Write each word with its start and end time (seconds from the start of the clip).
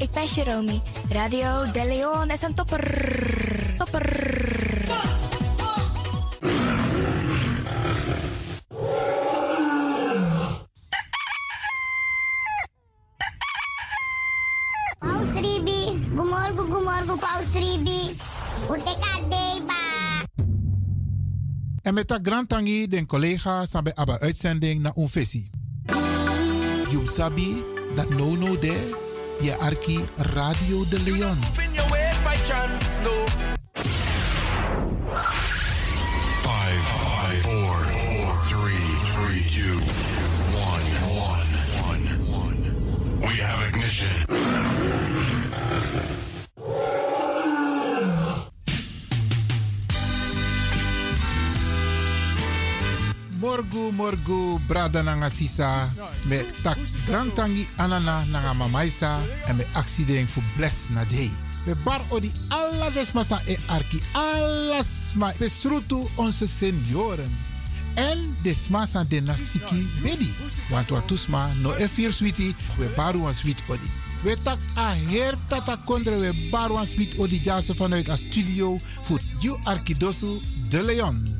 ik 0.00 0.10
ben 0.10 0.26
Jeromy. 0.26 0.80
Radio 1.10 1.70
De 1.70 1.84
Leon 1.86 2.30
is 2.30 2.42
een 2.42 2.54
topper. 2.54 2.84
Topper. 3.78 4.28
Paus 14.98 15.30
Ribi, 15.30 16.08
gumorgo 16.14 16.64
gumorgo 16.64 17.16
Paus 17.16 17.52
Ribi. 17.52 18.16
En 21.82 21.94
met 21.94 22.08
dat 22.08 22.20
grand 22.22 22.48
tangi 22.48 22.88
den 22.88 23.06
collega 23.06 23.66
sabe 23.66 23.94
aba 23.94 24.18
uitzending 24.18 24.82
na 24.82 24.92
unfesi. 24.96 25.50
You 26.90 27.06
sabi 27.06 27.64
dat 27.94 28.08
no 28.08 28.36
no 28.36 28.58
de 28.58 29.08
je 29.40 29.56
arki 29.58 30.04
Radio 30.16 30.84
de 30.90 30.98
Leon. 31.00 31.38
in 31.64 31.74
your 31.74 31.90
ways 31.90 32.18
by 32.24 32.36
chance, 32.44 32.98
no. 33.04 33.26
Five, 36.42 36.80
five, 36.82 37.42
four, 37.42 37.74
four, 37.74 38.34
three, 38.48 38.86
three, 39.12 39.42
two, 39.56 39.76
one, 40.70 40.86
one, 41.28 41.50
one, 41.88 42.04
one. 42.42 42.58
We 43.20 43.34
have 43.40 43.68
ignition. 43.68 44.39
Morgu 53.70 53.92
morgu 53.92 54.58
brada 54.66 55.02
nanga 55.02 55.30
sisa 55.30 55.86
me 56.26 56.42
tak 56.62 56.78
grand 57.06 57.32
tangi 57.34 57.68
anana 57.76 58.24
nanga 58.26 58.54
mamaisa 58.54 59.22
en 59.46 59.56
me 59.56 59.64
accident 59.74 60.28
fu 60.28 60.42
bless 60.56 60.88
na 60.90 61.04
day. 61.04 61.30
We 61.66 61.74
bar 61.84 62.00
odi 62.10 62.32
alla 62.48 62.90
desmasa 62.90 63.40
e 63.46 63.56
arki 63.68 64.02
alles 64.12 65.12
ma 65.14 65.32
besrutu 65.38 66.08
onze 66.16 66.46
senioren. 66.46 67.30
En 67.94 68.36
desmasa 68.42 69.04
de 69.04 69.20
nasiki 69.20 69.88
bedi. 70.02 70.32
Want 70.70 70.90
wat 70.90 71.06
tusma 71.06 71.50
no 71.62 71.74
e 71.78 71.88
vier 71.88 72.12
switi 72.12 72.54
we 72.78 72.90
baru 72.96 73.26
een 73.26 73.34
swit 73.34 73.62
odi. 73.68 73.90
We 74.22 74.36
tak 74.42 74.58
a 74.76 74.94
her 75.08 75.34
tata 75.48 75.78
kondre 75.84 76.18
we 76.18 76.48
baru 76.50 76.76
een 76.76 76.86
swit 76.86 77.18
odi 77.18 77.40
jaso 77.42 77.74
vanuit 77.74 78.08
a 78.08 78.16
studio 78.16 78.78
voor 79.02 79.20
you 79.38 79.58
arkidosu 79.62 80.40
de 80.68 80.84
Leon. 80.84 81.39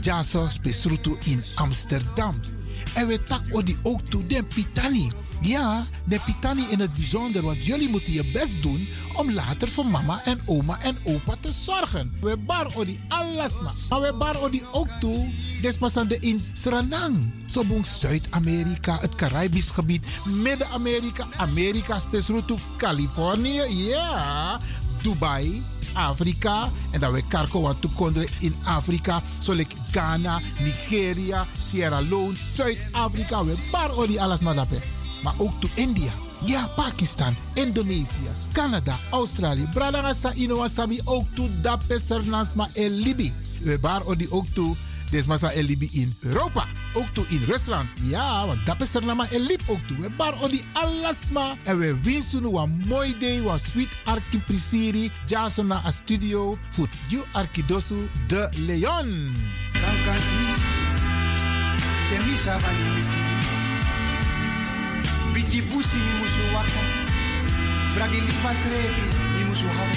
Jaso 0.00 0.48
spesrutu 0.48 1.16
in 1.24 1.42
Amsterdam. 1.54 2.40
En 2.94 3.06
we 3.06 3.22
tak 3.22 3.42
odi 3.50 3.78
ook 3.82 4.00
toe 4.08 4.26
den 4.26 4.46
Pitani. 4.46 5.10
Ja, 5.40 5.86
de 6.04 6.20
Pitani 6.24 6.64
in 6.70 6.80
het 6.80 6.92
bijzonder, 6.92 7.42
want 7.42 7.64
jullie 7.64 7.88
moeten 7.88 8.12
je 8.12 8.30
best 8.32 8.62
doen 8.62 8.88
om 9.14 9.32
later 9.32 9.68
voor 9.68 9.86
mama 9.86 10.24
en 10.24 10.40
oma 10.46 10.80
en 10.82 10.96
opa 11.02 11.36
te 11.40 11.52
zorgen. 11.52 12.12
We 12.20 12.36
bar 12.36 12.76
odi 12.76 13.00
alles. 13.08 13.52
Maar 13.88 14.00
we 14.00 14.14
bar 14.18 14.42
odi 14.42 14.62
ook 14.72 14.88
toe, 15.00 15.28
desmasande 15.60 16.18
in 16.18 16.40
Suriname. 16.52 17.18
Sobong 17.46 17.86
Zuid-Amerika, 17.86 18.98
het 19.00 19.14
Caribisch 19.14 19.70
gebied, 19.70 20.04
Midden-Amerika, 20.24 21.26
Amerika, 21.36 21.98
spesrutu 21.98 22.54
Californië, 22.76 23.62
ja, 23.68 24.60
Dubai, 25.02 25.62
Afrika. 25.98 26.70
En 26.90 27.00
dat 27.00 27.12
we 27.12 27.22
karko 27.28 27.60
wat 27.60 27.80
toekonderen 27.80 28.28
in 28.38 28.54
Afrika. 28.64 29.22
Zoals 29.38 29.62
Ghana, 29.90 30.40
Nigeria, 30.58 31.46
Sierra 31.70 32.00
Leone, 32.00 32.36
Zuid-Afrika. 32.54 33.44
We 33.44 33.54
bar 33.70 33.96
odi 33.96 34.18
alles 34.18 34.38
dat. 34.40 34.66
Maar 35.22 35.34
ook 35.36 35.60
to 35.60 35.68
India. 35.74 36.12
Ja, 36.44 36.66
Pakistan, 36.76 37.36
Indonesië, 37.54 38.30
Canada, 38.52 38.96
Australië. 39.10 39.68
Bradangasa 39.74 40.32
Inowasabi 40.32 41.00
ook 41.04 41.26
to 41.34 41.48
Dape 41.60 42.00
Sernasma 42.00 42.68
en 42.74 42.90
Libi. 42.90 43.32
We 43.60 43.78
bar 43.78 44.02
odi 44.04 44.26
ook 44.30 44.46
toe. 44.52 44.76
Desmasa 45.10 45.50
en 45.50 45.64
Libi 45.64 45.88
in 45.92 46.16
Europa. 46.20 46.66
Ook 46.98 47.08
toe 47.12 47.24
in 47.28 47.42
Rusland. 47.46 47.88
Ja, 48.00 48.46
want 48.46 48.66
Dape 48.66 48.86
Sernama 48.86 49.26
en 49.30 49.40
Lib 49.40 49.62
ook 49.66 49.86
toe. 49.86 49.96
We 49.96 50.10
bar 50.10 50.42
odi 50.42 50.64
alasma. 50.72 51.56
En 51.62 51.78
we 51.78 52.00
winsten 52.02 52.44
een 52.44 52.82
mooi 52.86 53.18
day. 53.18 53.38
Een 53.38 53.60
sweet 53.60 53.96
arki 54.04 54.38
prisiri. 54.38 55.10
Jason 55.26 55.66
na 55.66 55.82
a 55.86 55.90
studio. 55.90 56.58
Voor 56.68 56.88
you 57.06 57.24
arkidosu 57.32 58.08
de 58.26 58.48
Leon. 58.56 59.34
Biti 65.32 65.62
busi 65.62 65.96
mi 65.96 66.12
musu 66.20 66.52
waka. 66.52 66.80
Bragi 67.94 68.20
lipas 68.20 68.62
revi 68.70 69.02
mi 69.38 69.44
musu 69.44 69.66
hawa. 69.66 69.96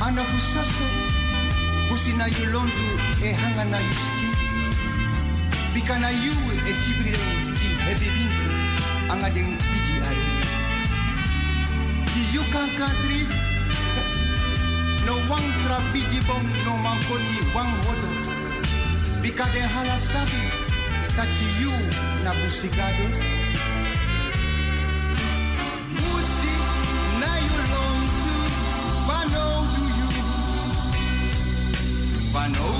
Ana 0.00 0.22
fusaso, 0.22 0.84
busi 1.88 2.12
na 2.12 2.26
yulontu 2.26 2.84
e 3.22 3.32
hanga 3.32 3.64
na 3.64 3.78
yuski. 3.78 4.29
Bika 5.74 5.98
na 5.98 6.10
yu 6.10 6.34
e 6.70 6.72
tibrire 6.82 7.30
di 7.54 7.68
hebi 7.84 8.08
bintu. 8.14 8.46
Anga 9.12 9.28
deng 9.30 9.54
biji 9.54 9.96
ari. 10.08 10.26
Di 12.10 12.22
yu 12.34 12.42
kankantri, 12.50 13.20
no 15.06 15.14
wang 15.30 15.48
tra 15.62 15.78
biji 15.92 16.18
no 16.66 16.72
mankoni 16.84 17.38
wang 17.54 17.72
wodo. 17.86 18.10
Bika 19.22 19.46
de 19.54 19.62
hala 19.62 19.96
sabi, 19.98 20.42
tati 21.16 21.46
yu 21.62 21.72
na 22.24 22.30
busigado. 22.38 23.06
Musi 25.94 26.54
na 27.22 27.30
you 27.46 27.58
long 27.74 28.02
do 28.18 29.82
you, 29.98 30.08
wano 32.34 32.54
do 32.54 32.79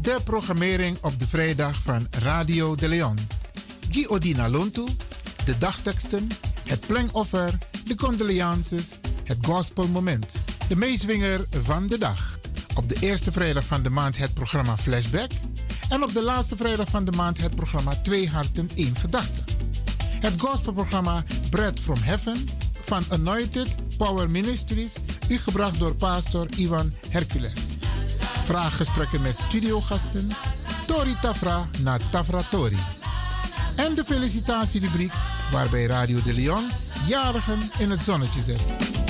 De 0.00 0.20
programmering 0.24 0.98
op 1.00 1.18
de 1.18 1.28
vrijdag 1.28 1.82
van 1.82 2.06
Radio 2.10 2.74
de 2.74 2.88
Leon. 2.88 3.18
Guy 3.90 4.06
Odina 4.08 4.48
Lontu, 4.48 4.84
de 5.44 5.58
dagteksten, 5.58 6.28
het 6.64 6.86
plengoffer, 6.86 7.58
de 7.86 7.94
condolences, 7.94 8.98
het 9.24 9.38
gospelmoment. 9.46 10.32
De 10.68 10.76
meeswinger 10.76 11.46
van 11.50 11.86
de 11.86 11.98
dag. 11.98 12.38
Op 12.74 12.88
de 12.88 12.96
eerste 13.00 13.32
vrijdag 13.32 13.64
van 13.64 13.82
de 13.82 13.90
maand 13.90 14.18
het 14.18 14.34
programma 14.34 14.76
Flashback. 14.76 15.30
En 15.88 16.02
op 16.02 16.12
de 16.12 16.22
laatste 16.22 16.56
vrijdag 16.56 16.88
van 16.88 17.04
de 17.04 17.12
maand 17.12 17.38
het 17.38 17.54
programma 17.54 17.94
Twee 18.02 18.28
Harten, 18.28 18.70
één 18.74 18.96
Gedachte. 18.96 19.42
Het 20.20 20.40
gospelprogramma 20.40 21.24
Bread 21.50 21.80
from 21.80 21.98
Heaven 22.00 22.48
van 22.82 23.04
Anointed 23.08 23.96
Power 23.96 24.30
Ministries, 24.30 24.94
u 25.28 25.38
gebracht 25.38 25.78
door 25.78 25.94
pastor 25.94 26.46
Ivan 26.56 26.92
Hercules. 27.08 27.52
Vraaggesprekken 28.44 29.22
met 29.22 29.38
studiogasten, 29.38 30.30
Tori 30.86 31.16
Tafra 31.20 31.68
na 31.82 31.98
Tafra 32.10 32.42
Tori. 32.50 32.78
En 33.76 33.94
de 33.94 34.04
felicitatierubriek 34.04 35.12
waarbij 35.52 35.86
Radio 35.86 36.22
de 36.22 36.34
Leon 36.34 36.70
jarigen 37.06 37.70
in 37.78 37.90
het 37.90 38.00
zonnetje 38.00 38.42
zet. 38.42 39.01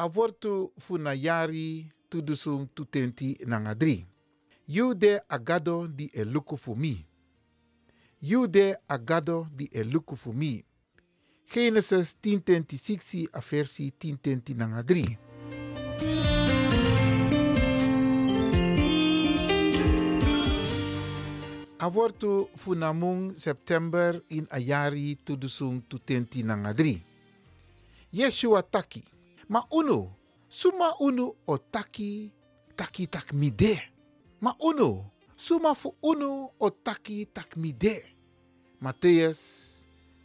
Avortu 0.00 0.72
funa 0.78 1.12
yari 1.12 1.92
tudusung 2.08 2.68
tutenti 2.74 3.36
nanga 3.46 3.74
dri. 3.74 4.06
You 4.66 4.94
de 4.94 5.20
agado 5.28 5.86
di 5.86 6.10
e 6.12 6.24
luku 6.24 6.56
fu 6.56 6.74
mi. 6.74 7.06
You 8.20 8.46
de 8.46 8.78
agado 8.88 9.48
di 9.52 9.68
e 9.72 9.84
luku 9.84 10.16
fu 10.16 10.32
mi. 10.32 10.64
Genesis 11.52 12.16
10:26 12.22 13.28
a 13.32 13.40
versi 13.40 13.92
10:10 13.98 14.54
nanga 14.54 14.82
3. 14.82 15.18
Avortu 21.78 22.48
funamung 22.56 23.36
September 23.36 24.22
in 24.28 24.46
ayari 24.50 25.18
tudusung 25.24 25.82
tutenti 25.88 26.42
nanga 26.42 26.72
3. 26.72 27.02
Yeshua 28.12 28.62
taki. 28.62 29.09
Ma 29.50 29.66
uno, 29.70 30.16
suma 30.46 30.94
uno 31.00 31.34
o 31.44 31.58
taki, 31.58 32.30
taki 32.76 33.08
tak 33.08 33.32
mide. 33.32 33.82
Suma 35.36 35.74
fu 35.74 35.92
uno 36.02 36.52
o 36.56 36.70
taki 36.70 37.26
tak 37.26 37.56
mide. 37.56 38.14
Matthäus 38.80 39.84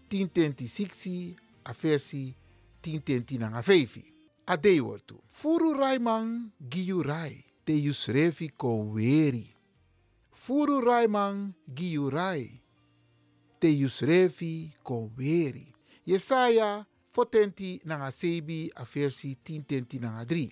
10:26 0.10 1.36
a 1.64 1.74
versi 1.74 2.36
10:10 2.84 3.40
nanga 3.40 3.64
5. 3.64 4.04
Ade 4.46 4.80
wortu. 4.80 5.18
Furu 5.28 5.74
raimang 5.74 6.52
giyu 6.62 7.02
rai, 7.02 7.44
te 7.66 7.74
yusrefi 7.74 8.54
kon 8.56 8.94
weri. 8.94 9.56
Furu 10.32 10.82
raimang 10.86 11.56
giyu 11.66 12.12
rai, 12.12 12.62
te 13.60 13.68
yusrefi 13.74 14.76
kon 14.84 15.10
weri. 15.18 15.74
Yesaya 17.16 17.24
fotenti 17.26 17.82
nanga 17.86 18.12
sebi 18.12 18.72
a 18.76 18.84
versi 18.84 19.38
10:10 19.44 20.00
nanga 20.02 20.26
3. 20.26 20.52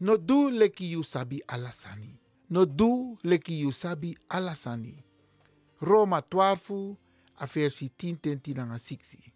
No 0.00 0.16
du 0.16 0.50
leki 0.50 1.04
sabi 1.04 1.42
alasani. 1.46 2.18
No 2.50 2.64
du 2.64 3.18
leki 3.22 3.70
sabi 3.72 4.16
alasani. 4.28 5.04
Roma 5.80 6.20
12 6.20 6.96
a 7.38 7.46
versi 7.46 7.90
10:10 7.96 8.54
nanga 8.56 8.78
6. 8.78 9.32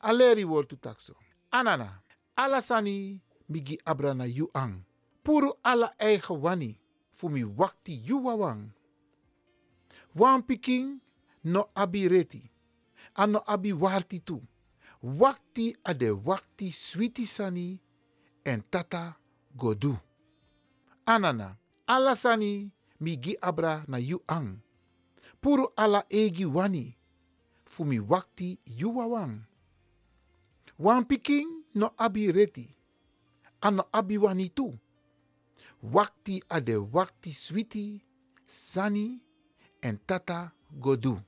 Aleri 0.00 0.44
wortu 0.44 0.76
takso. 0.76 1.14
Anana, 1.50 2.02
alasani 2.36 3.20
migi 3.48 3.78
abrana 3.84 4.24
yu 4.26 4.50
ang. 4.54 4.84
Puru 5.22 5.52
ala 5.62 5.92
eigen 5.98 6.40
wani, 6.40 6.78
fu 7.12 7.28
mi 7.28 7.44
wakti 7.44 8.02
yu 8.06 8.24
wawang. 8.24 8.70
Wan 10.14 10.42
no 11.44 11.68
abi 11.74 12.08
reti, 12.08 12.50
ano 13.14 13.42
abi 13.46 13.72
warti 13.72 14.20
tu. 14.20 14.42
Wakti 15.02 15.76
ade 15.84 16.10
wakti 16.10 16.72
switi 16.72 17.26
sani 17.26 17.80
en 18.44 18.62
tata 18.70 19.14
godu. 19.56 19.96
Anana, 21.06 21.56
alasani 21.86 22.70
migi 23.00 23.36
abra 23.40 23.84
na 23.88 23.98
yu 23.98 24.22
ang. 24.26 24.58
Puru 25.40 25.68
ala 25.76 26.04
egi 26.08 26.44
wani, 26.44 26.96
fu 27.64 27.84
mi 27.84 27.98
wakti 28.00 28.58
yu 28.66 28.96
wawang. 28.96 29.40
Wan 30.78 31.06
no 31.74 31.92
abi 31.98 32.32
reti, 32.32 32.74
ano 33.60 33.84
abi 33.92 34.18
wani 34.18 34.48
tu. 34.48 34.78
Wakti 35.82 36.42
ade 36.48 36.76
wakti 36.76 37.32
switi, 37.32 38.02
sani 38.46 39.20
en 39.82 39.98
tata 40.06 40.52
godu. 40.80 41.20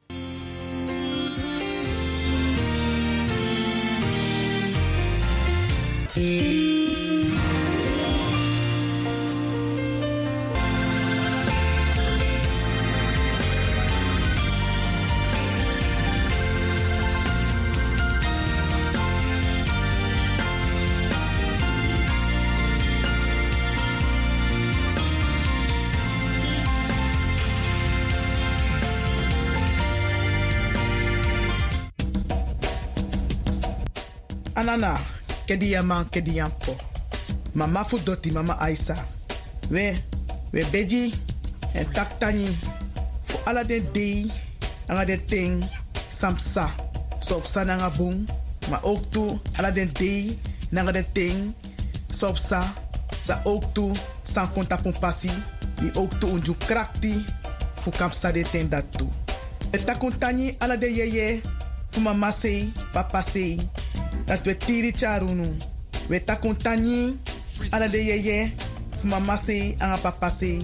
Anana, 34.59 34.99
kedi 35.49 35.73
yaman, 35.73 36.05
kedi 36.13 36.37
yampo. 36.37 36.77
Mama 37.57 37.85
fu 37.85 37.97
doti, 38.05 38.31
mama 38.31 38.61
Aisa. 38.61 38.95
We, 39.71 39.97
we 40.53 40.63
beji, 40.69 41.15
en 41.75 41.89
taktani. 41.97 42.47
Fu 43.25 43.37
ala 43.47 43.65
den 43.65 43.89
dei, 43.93 44.29
anga 44.89 45.05
den 45.09 45.25
ting, 45.27 45.65
samsa. 46.11 46.69
So 47.21 47.41
nanga 47.65 47.89
boom, 47.97 48.27
ma 48.71 48.79
ook 48.83 49.11
tu, 49.11 49.41
ala 49.57 49.73
den 49.73 49.91
dei, 49.97 50.37
nanga 50.71 50.93
den 50.93 51.07
ting, 51.15 51.55
so 52.13 52.35
sa. 52.35 52.61
Sa 53.25 53.41
ook 53.45 53.73
tu, 53.73 53.93
san 54.25 54.53
konta. 54.53 54.79
Ni 55.81 55.91
ook 55.95 56.13
unju 56.23 56.55
fu 57.75 57.91
kapsa 57.91 58.33
de 58.33 58.43
ten 58.43 58.69
dat 58.69 58.85
tu. 58.91 59.09
E 59.71 59.79
takontani 59.79 60.57
ala 60.59 60.77
de 60.77 60.87
yeye, 60.87 61.41
fu 61.91 62.01
mama 62.01 62.31
sei, 62.33 62.73
papa 62.93 63.23
sei. 63.23 63.59
Dat 64.29 64.45
we 64.45 64.55
tiri 64.55 64.93
charunu. 64.93 65.57
We 66.09 66.21
takuntani 66.21 67.17
ala 67.73 67.89
de 67.89 67.99
yeye 67.99 68.53
mama 69.05 69.37
se 69.37 69.75
anga 69.81 69.97
papa 69.97 70.31
se. 70.31 70.59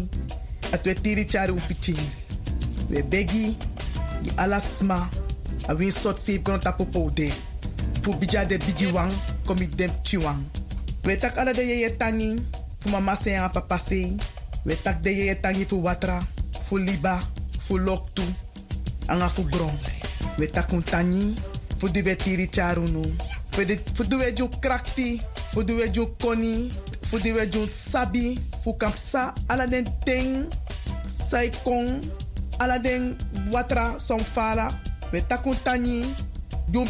Dat 0.71 0.85
we 0.85 0.95
tiri 0.95 1.25
charu 1.25 1.55
pichi. 1.69 1.97
We 2.91 3.03
begi 3.03 3.57
di 4.23 4.31
ala 4.37 4.61
sma 4.61 5.09
a 5.69 5.75
win 5.75 5.93
sot 5.93 6.19
se 6.19 6.39
kono 6.39 6.59
tapo 6.59 7.11
de. 7.11 7.33
Fu 8.03 8.13
bija 8.13 8.45
de 8.45 8.59
bigi 8.59 8.93
wang 8.93 9.13
komi 9.47 9.67
dem 9.67 9.91
chiwang. 10.03 10.45
We 11.05 11.17
tak 11.17 11.39
ala 11.39 11.53
de 11.53 11.63
yeye 11.63 11.97
tangi 11.97 12.37
fu 12.81 12.91
mama 12.91 13.17
se 13.17 13.37
anga 13.37 13.49
papa 13.49 13.79
se. 13.79 14.17
We 14.65 14.75
tak 14.75 15.03
de 15.03 15.11
yeye 15.11 15.35
tangi 15.41 15.65
fu 15.65 15.83
watra, 15.83 16.21
fu 16.69 16.79
liba, 16.79 17.21
fu 17.61 17.79
loktu, 17.79 18.23
anga 19.09 19.29
fu 19.29 19.43
gron. 19.45 19.73
We 20.39 20.47
takuntani 20.47 21.35
fu 21.79 21.89
di 21.89 22.03
we 22.03 22.15
tiri 22.17 22.49
charunu. 22.49 23.03
Fudu 23.55 24.19
we 24.19 24.33
ju 24.35 24.49
krakti, 24.61 25.21
fudu 25.53 25.77
we 25.77 25.87
ju 25.89 26.07
koni, 26.19 26.71
fudu 27.07 27.35
we 27.35 27.47
ju 27.47 27.69
sabi, 27.71 28.35
fu 28.65 28.75
kapsa, 28.75 29.33
ala 29.49 29.67
ting, 30.05 30.51
sai 31.07 31.51
kong, 31.63 32.03
ala 32.59 32.79
den 32.79 33.17
watra 33.53 33.95
som 33.99 34.19
fala, 34.19 34.75
we 35.13 35.21
takun 35.21 35.55
tani, 35.63 36.03
jum 36.73 36.89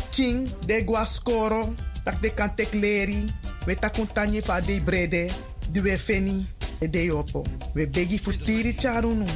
de 0.67 0.81
gua 0.85 1.05
skoro, 1.05 1.69
tak 2.05 2.23
de 2.23 2.31
kan 2.31 2.49
tek 2.57 2.73
leri, 2.73 3.29
we 3.67 3.75
takun 3.75 4.07
tani 4.15 4.41
fa 4.41 4.61
de 4.61 4.81
brede, 4.81 5.29
di 5.71 5.81
we 5.81 5.97
feni, 5.97 6.47
e 6.81 6.89
de 6.89 7.05
yopo. 7.05 7.45
We 7.75 7.87
begi 7.87 8.19
tiri 8.19 8.73
charunu, 8.73 9.27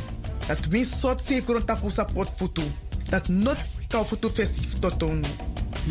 dat 0.48 0.66
win 0.72 0.84
sot 0.84 1.20
safe 1.20 1.44
kron 1.44 1.66
tapu 1.66 1.90
futu, 1.90 2.64
dat 3.10 3.28
not 3.28 3.58
kau 3.88 4.04
futu 4.04 4.30
festif 4.30 4.80
totonu. 4.80 5.28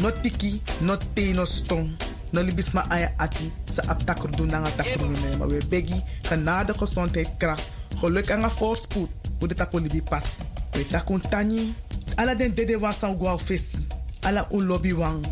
No 0.01 0.12
tiki, 0.22 0.62
no 0.82 0.98
te, 1.13 1.34
no 1.34 1.46
stong. 1.46 1.89
No 2.32 2.42
libis 2.44 2.74
ma 2.75 2.84
aya 2.92 3.13
ati 3.18 3.51
sa 3.72 3.88
aptakur 3.88 4.32
doen 4.36 4.51
na 4.51 4.60
nga 4.60 4.84
takur 4.84 5.08
ne. 5.08 5.38
Maar 5.39 5.48
we 5.48 5.60
begi 5.70 6.04
genade 6.27 6.74
gezondheid 6.74 7.32
kracht. 7.38 7.63
Geluk 8.00 8.30
en 8.30 8.51
voorspoed. 8.51 9.10
Hoe 9.39 9.48
de 9.48 9.54
tapo 9.54 9.80
libi. 9.80 10.04
We 10.72 10.86
takun 10.88 11.22
tani. 11.30 11.74
Ala 12.16 12.36
den 12.36 12.54
dede 12.54 12.80
wan 12.80 12.94
san 12.94 13.18
gwa 13.18 13.38
fesi. 13.39 13.77
Ala 14.22 14.48
un 14.51 14.66
lobby 14.66 14.94
wang. 14.94 15.25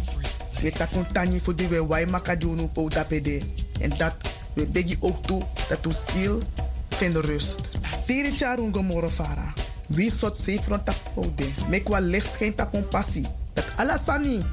We 0.62 0.72
takun 0.72 1.06
tani 1.12 1.40
voor 1.44 1.56
die 1.56 1.68
we 1.68 1.86
wai 1.86 2.06
makadunu 2.06 2.68
po 2.68 2.90
dapede. 2.90 3.42
En 3.80 3.92
dat 3.98 4.14
we 4.54 4.66
begi 4.66 4.98
ook 5.00 5.24
toe 5.24 5.44
dat 5.70 5.86
u 5.86 5.92
ziel 5.92 6.42
geen 6.90 7.22
rust. 7.22 7.72
Tiri 8.06 8.32
charun 8.32 8.74
gomoro 8.74 9.10
fara. 9.10 9.54
Wie 9.88 10.12
sot 10.12 10.38
safe 10.38 10.64
rond 10.68 10.86
tapo 10.86 11.34
de. 11.36 11.48
Mek 11.70 11.88
wa 11.88 12.00
licht 12.00 12.36
geen 12.36 12.56
tapon 12.56 12.88
passie. 12.88 13.26
Dat 13.56 13.66
alasani. 13.76 14.44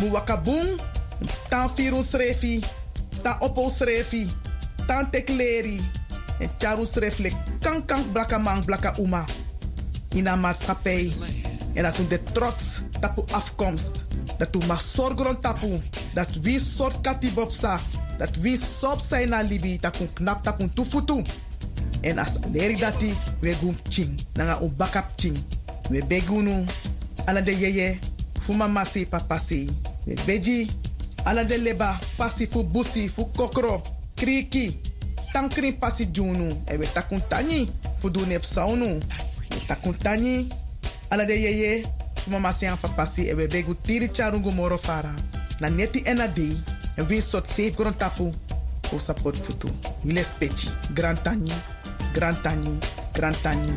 Mu 0.00 0.12
wakabung. 0.12 0.78
Tan 1.48 1.72
firun 1.74 2.04
srefi. 2.04 2.60
Tan 3.24 3.40
opo 3.40 3.70
srefi. 3.72 4.28
Tan 4.86 5.10
tekleri. 5.10 5.80
En 6.40 6.50
charu 6.58 6.86
sreflek. 6.86 7.34
Kan 7.60 7.84
kan 7.84 8.04
blaka 8.12 8.60
blaka 8.64 8.94
uma. 9.00 9.24
In 10.08 10.40
maatschappij. 10.40 11.12
En 11.74 11.82
dat 11.82 11.96
de 12.08 12.22
trots 12.32 12.80
tapu 13.00 13.22
afkomst. 13.30 14.04
Dat 14.36 14.56
u 14.56 14.66
mag 14.66 14.80
zorgen 14.80 15.40
tapu. 15.40 15.80
Dat 16.14 16.28
wie 16.42 16.60
soort 16.60 17.00
katibopsa. 17.00 17.78
Dat 18.18 18.36
wie 18.36 18.58
sop 18.58 19.00
zijn 19.00 19.28
na 19.28 19.40
libi. 19.40 19.78
Kun 19.78 20.12
knap 20.12 20.42
tapu 20.42 20.68
tufutu. 20.74 21.24
En 22.00 22.18
as 22.18 22.38
leri 22.52 22.76
dati. 22.76 23.14
We 23.40 23.56
ching. 23.88 24.20
Nanga 24.32 24.58
un 24.60 24.72
bakap 24.76 25.12
ching. 25.16 25.44
We 25.90 26.04
begunu. 26.04 26.64
Ala 27.24 27.40
de 27.40 27.58
yeye 27.58 27.98
fu 28.50 28.56
mama 28.56 28.84
si 28.84 29.06
papa 29.06 29.38
si. 29.38 29.70
We 30.06 30.14
beji, 30.26 30.66
ala 31.24 31.44
de 31.44 31.56
leba, 31.58 31.98
pasi 32.18 32.46
fu 32.46 32.64
busi, 32.64 33.08
fu 33.08 33.26
kokro. 33.26 33.80
kriki. 34.16 34.76
Tankri 35.32 35.72
pasi 35.72 36.06
junu. 36.06 36.48
E 36.66 36.76
we 36.76 36.86
takun 36.86 37.20
tani. 37.28 37.70
Fudu 38.00 38.26
nep 38.26 38.42
saunu. 38.42 38.98
We 39.50 39.58
takun 39.68 39.94
tani. 40.02 40.48
Ala 41.10 41.24
de 41.24 41.34
yeye. 41.34 41.84
Mama 42.26 42.52
se 42.52 42.66
aan 42.66 42.76
papasi. 42.76 43.28
E 43.30 43.34
we 43.34 43.46
begu 43.46 43.74
tiri 43.74 44.08
charungu 44.08 44.50
moro 44.52 44.78
fara. 44.78 45.14
Na 45.60 45.68
neti. 45.68 46.02
En 46.06 46.18
we 47.08 47.20
sot 47.20 47.46
safe 47.46 47.76
grond 47.76 47.96
tapu. 47.98 48.34
O 48.92 48.98
support 48.98 49.36
futu. 49.36 49.68
Speci. 50.24 50.68
Grand 50.94 51.22
tani. 51.22 51.52
Grand 52.12 52.42
tani. 52.42 52.78
Grand 53.12 53.36
tani. 53.42 53.72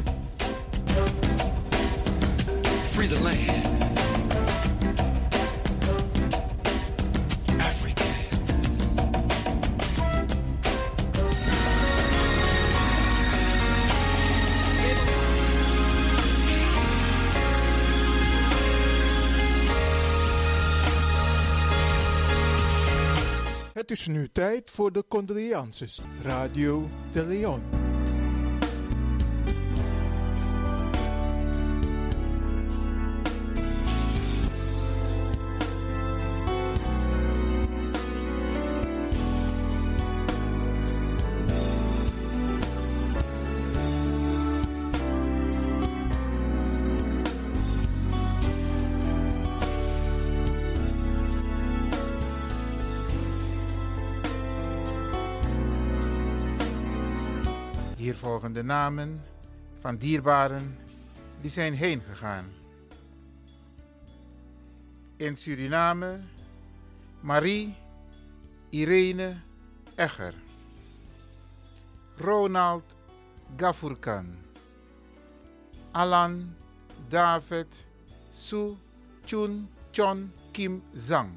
Free 2.93 3.07
the 3.07 3.19
land. 3.23 3.82
Het 23.83 23.91
is 23.91 24.07
nu 24.07 24.27
tijd 24.31 24.71
voor 24.71 24.91
de 24.91 25.03
condolences. 25.07 26.01
Radio 26.21 26.89
de 27.11 27.25
Leon. 27.25 27.92
De 58.53 58.63
namen 58.63 59.21
van 59.79 59.97
dierbaren 59.97 60.77
die 61.41 61.51
zijn 61.51 61.73
heen 61.73 62.01
gegaan. 62.01 62.45
In 65.17 65.37
Suriname 65.37 66.19
Marie 67.19 67.75
Irene 68.69 69.35
Egger. 69.95 70.33
Ronald 72.17 72.97
Gafurkan. 73.57 74.35
Alan 75.91 76.55
David 77.07 77.87
Su 78.31 78.77
Chun 79.25 79.69
Chon 79.91 80.31
Kim 80.51 80.83
Zhang. 80.95 81.31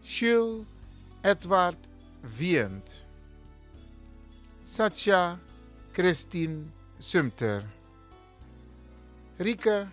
Jules 0.00 0.66
Edward 1.20 1.88
Wient. 2.38 3.08
Satya 4.70 5.36
Christine 5.92 6.70
Sumter. 6.96 7.64
Rike 9.36 9.88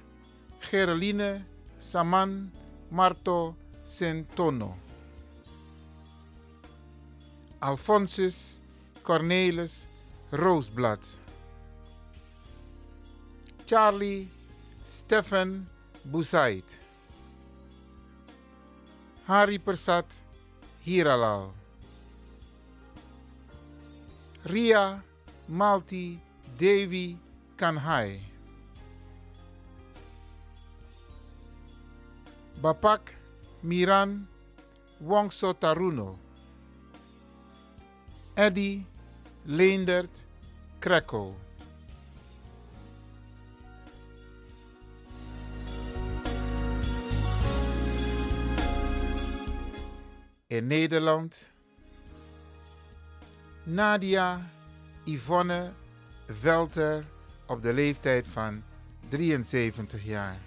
Gereline 0.69 1.43
Saman 1.79 2.51
Marto 2.91 3.55
Centono. 3.84 4.75
Alphonsus 7.60 8.62
Cornelis 9.01 9.88
Roosblad. 10.31 11.17
Charlie 13.65 14.27
Stefan 14.86 15.65
Boussaid. 16.05 16.65
Hari 19.25 19.57
Persat 19.57 20.22
Hiralal. 20.86 21.66
Ria 24.48 25.04
Malti 25.50 26.18
Devi 26.58 27.18
Kanhai. 27.58 28.22
Bapak 32.62 33.13
Miran 33.63 34.25
Wongso 35.04 35.54
Taruno. 35.54 36.18
Eddie 38.38 38.86
Leendert 39.48 40.24
Krekko. 40.80 41.36
In 50.50 50.70
Nederland 50.70 51.36
Nadia 53.69 54.41
Yvonne 55.03 55.71
Velter 56.27 57.05
op 57.45 57.62
de 57.62 57.74
leeftijd 57.74 58.27
van 58.27 58.63
73 59.09 60.03
jaar. 60.03 60.38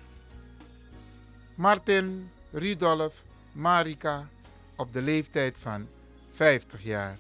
Martin 1.54 2.30
Rudolf 2.52 3.24
Marika 3.52 4.28
op 4.76 4.92
de 4.92 5.02
leeftijd 5.02 5.56
van 5.58 5.88
50 6.30 6.82
jaar. 6.82 7.18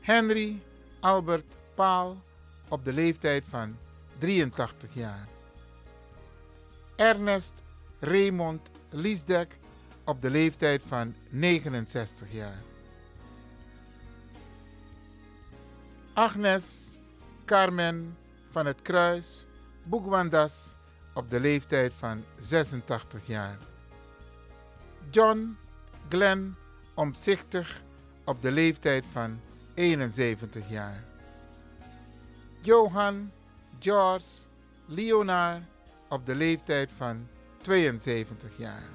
Henry 0.00 0.58
Albert 1.00 1.56
Paal 1.74 2.22
op 2.68 2.84
de 2.84 2.92
leeftijd 2.92 3.44
van 3.48 3.76
83 4.18 4.94
jaar. 4.94 5.28
Ernest 6.96 7.62
Raymond 8.00 8.70
Liesdek 8.90 9.58
op 10.04 10.22
de 10.22 10.30
leeftijd 10.30 10.82
van 10.86 11.14
69 11.30 12.32
jaar. 12.32 12.62
Agnes 16.16 16.98
Carmen 17.44 18.16
van 18.50 18.66
het 18.66 18.82
Kruis 18.82 19.46
Boekwandas 19.82 20.76
op 21.14 21.30
de 21.30 21.40
leeftijd 21.40 21.94
van 21.94 22.24
86 22.38 23.26
jaar. 23.26 23.56
John 25.10 25.56
Glenn 26.08 26.56
Omzichtig 26.94 27.82
op 28.24 28.42
de 28.42 28.50
leeftijd 28.50 29.06
van 29.12 29.40
71 29.74 30.68
jaar. 30.68 31.04
Johan 32.60 33.30
George 33.78 34.46
Leonard 34.86 35.62
op 36.08 36.26
de 36.26 36.34
leeftijd 36.34 36.90
van 36.96 37.28
72 37.60 38.50
jaar. 38.56 38.88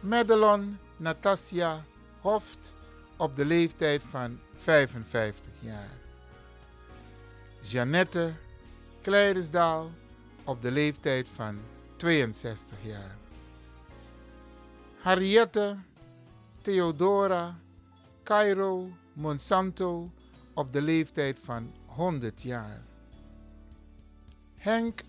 Madelon 0.00 0.78
Natasja 0.96 1.84
Hoft 2.20 2.74
op 3.16 3.36
de 3.36 3.44
leeftijd 3.44 4.02
van 4.02 4.38
55 4.54 5.52
jaar. 5.60 5.90
Jeannette 7.60 8.32
Kleidersdaal 9.02 9.90
op 10.44 10.62
de 10.62 10.70
leeftijd 10.70 11.28
van 11.28 11.58
62 11.96 12.78
jaar. 12.82 13.16
Harriette 14.98 15.76
Theodora 16.62 17.58
Cairo 18.22 18.90
Monsanto 19.12 20.10
op 20.54 20.72
de 20.72 20.82
leeftijd 20.82 21.38
van 21.42 21.72
100 21.86 22.42
jaar. 22.42 22.82
Henk 24.54 25.02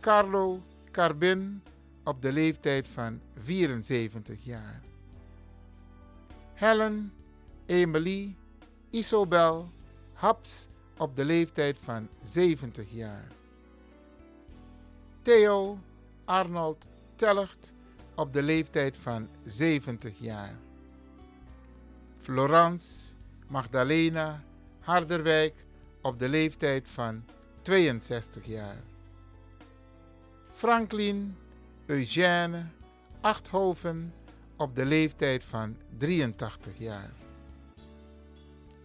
Carlo 0.00 0.60
Carbin 0.90 1.62
op 2.04 2.22
de 2.22 2.32
leeftijd 2.32 2.88
van 2.88 3.20
74 3.36 4.44
jaar. 4.44 4.80
Helen 6.54 7.12
Emily 7.70 8.36
Isobel 8.90 9.70
Haps 10.12 10.68
op 10.96 11.16
de 11.16 11.24
leeftijd 11.24 11.78
van 11.78 12.08
70 12.22 12.90
jaar. 12.90 13.28
Theo 15.22 15.78
Arnold 16.24 16.86
Telligt 17.14 17.72
op 18.14 18.32
de 18.32 18.42
leeftijd 18.42 18.96
van 18.96 19.28
70 19.44 20.18
jaar. 20.18 20.54
Florence 22.18 23.14
Magdalena 23.46 24.42
Harderwijk 24.80 25.54
op 26.02 26.18
de 26.18 26.28
leeftijd 26.28 26.88
van 26.88 27.24
62 27.62 28.46
jaar. 28.46 28.82
Franklin 30.52 31.36
Eugène 31.86 32.66
Achthoven 33.20 34.14
op 34.56 34.74
de 34.74 34.84
leeftijd 34.84 35.44
van 35.44 35.76
83 35.98 36.78
jaar. 36.78 37.10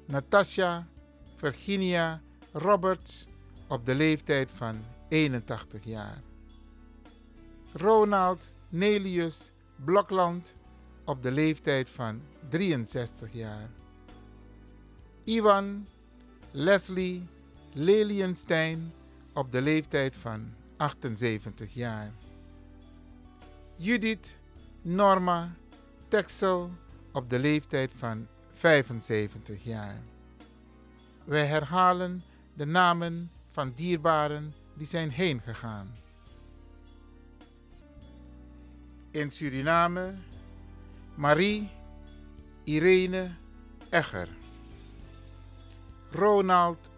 Natasha 0.08 0.88
Virginia 1.36 2.22
Roberts 2.52 3.28
op 3.68 3.86
de 3.86 3.96
leeftijd 3.96 4.52
van 4.52 4.86
81 5.08 5.84
jaar. 5.84 6.22
Ronald 7.74 8.54
Nelius 8.70 9.52
Blokland 9.76 10.58
op 11.04 11.24
de 11.24 11.32
leeftijd 11.32 11.90
van 11.90 12.22
63 12.50 13.34
jaar. 13.34 13.70
Ivan 15.24 15.88
Leslie 16.52 17.28
Lelienstein 17.74 18.94
op 19.34 19.52
de 19.52 19.62
leeftijd 19.62 20.16
van 20.16 20.54
78 20.78 21.74
jaar. 21.74 22.12
Judith 23.76 24.36
Norma 24.82 25.56
Texel 26.08 26.72
op 27.12 27.30
de 27.30 27.40
leeftijd 27.40 27.92
van 27.96 28.28
75 28.56 29.64
jaar. 29.64 30.02
Wij 31.24 31.46
herhalen 31.46 32.24
de 32.54 32.66
namen 32.66 33.32
van 33.50 33.72
dierbaren 33.76 34.54
die 34.74 34.88
zijn 34.88 35.10
heen 35.10 35.42
gegaan. 35.42 35.96
In 39.12 39.32
Suriname 39.32 40.14
Marie 41.16 41.70
Irene 42.64 43.32
Egger. 43.90 44.28
Ronald 46.12 46.92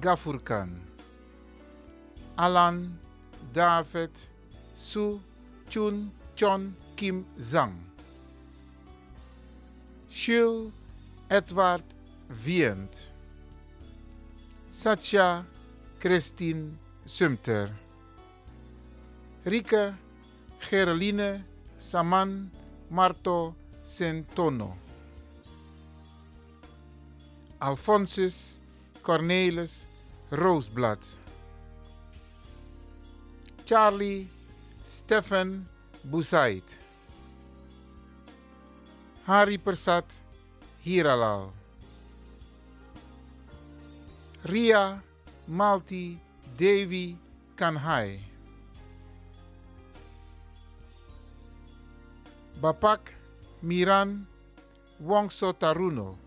Gafurkan. 0.00 0.82
Alan 2.34 2.98
David 3.52 4.30
Su 4.74 5.20
Chun 5.68 6.12
Chon 6.34 6.76
Kim 6.94 7.26
Zhang. 7.38 7.74
Jules 10.08 10.72
Edward 11.34 11.82
Wient. 12.46 13.10
Satya 14.68 15.44
Christine 15.98 16.78
Sumter. 17.04 17.70
Rike 19.44 19.96
Gereline 20.60 21.42
Saman 21.80 22.52
Marto 22.88 23.56
Centono. 23.84 24.76
Alphonsus 27.60 28.60
Cornelis 29.02 29.86
Roosblad. 30.30 31.02
Charlie 33.64 34.28
Stefan 34.84 35.66
Boussaid. 36.08 36.62
Hari 39.26 39.58
Persat 39.58 40.23
Hiralal. 40.84 41.48
Ria 44.44 45.00
Malti 45.48 46.18
Devi 46.58 47.16
Kanhai. 47.56 48.20
Bapak 52.60 53.14
Miran 53.62 54.26
Wongso 55.00 55.54
Taruno. 55.56 56.18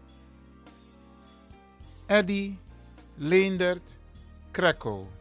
Eddie 2.09 2.57
Leendert 3.19 3.85
Krekko. 4.51 5.16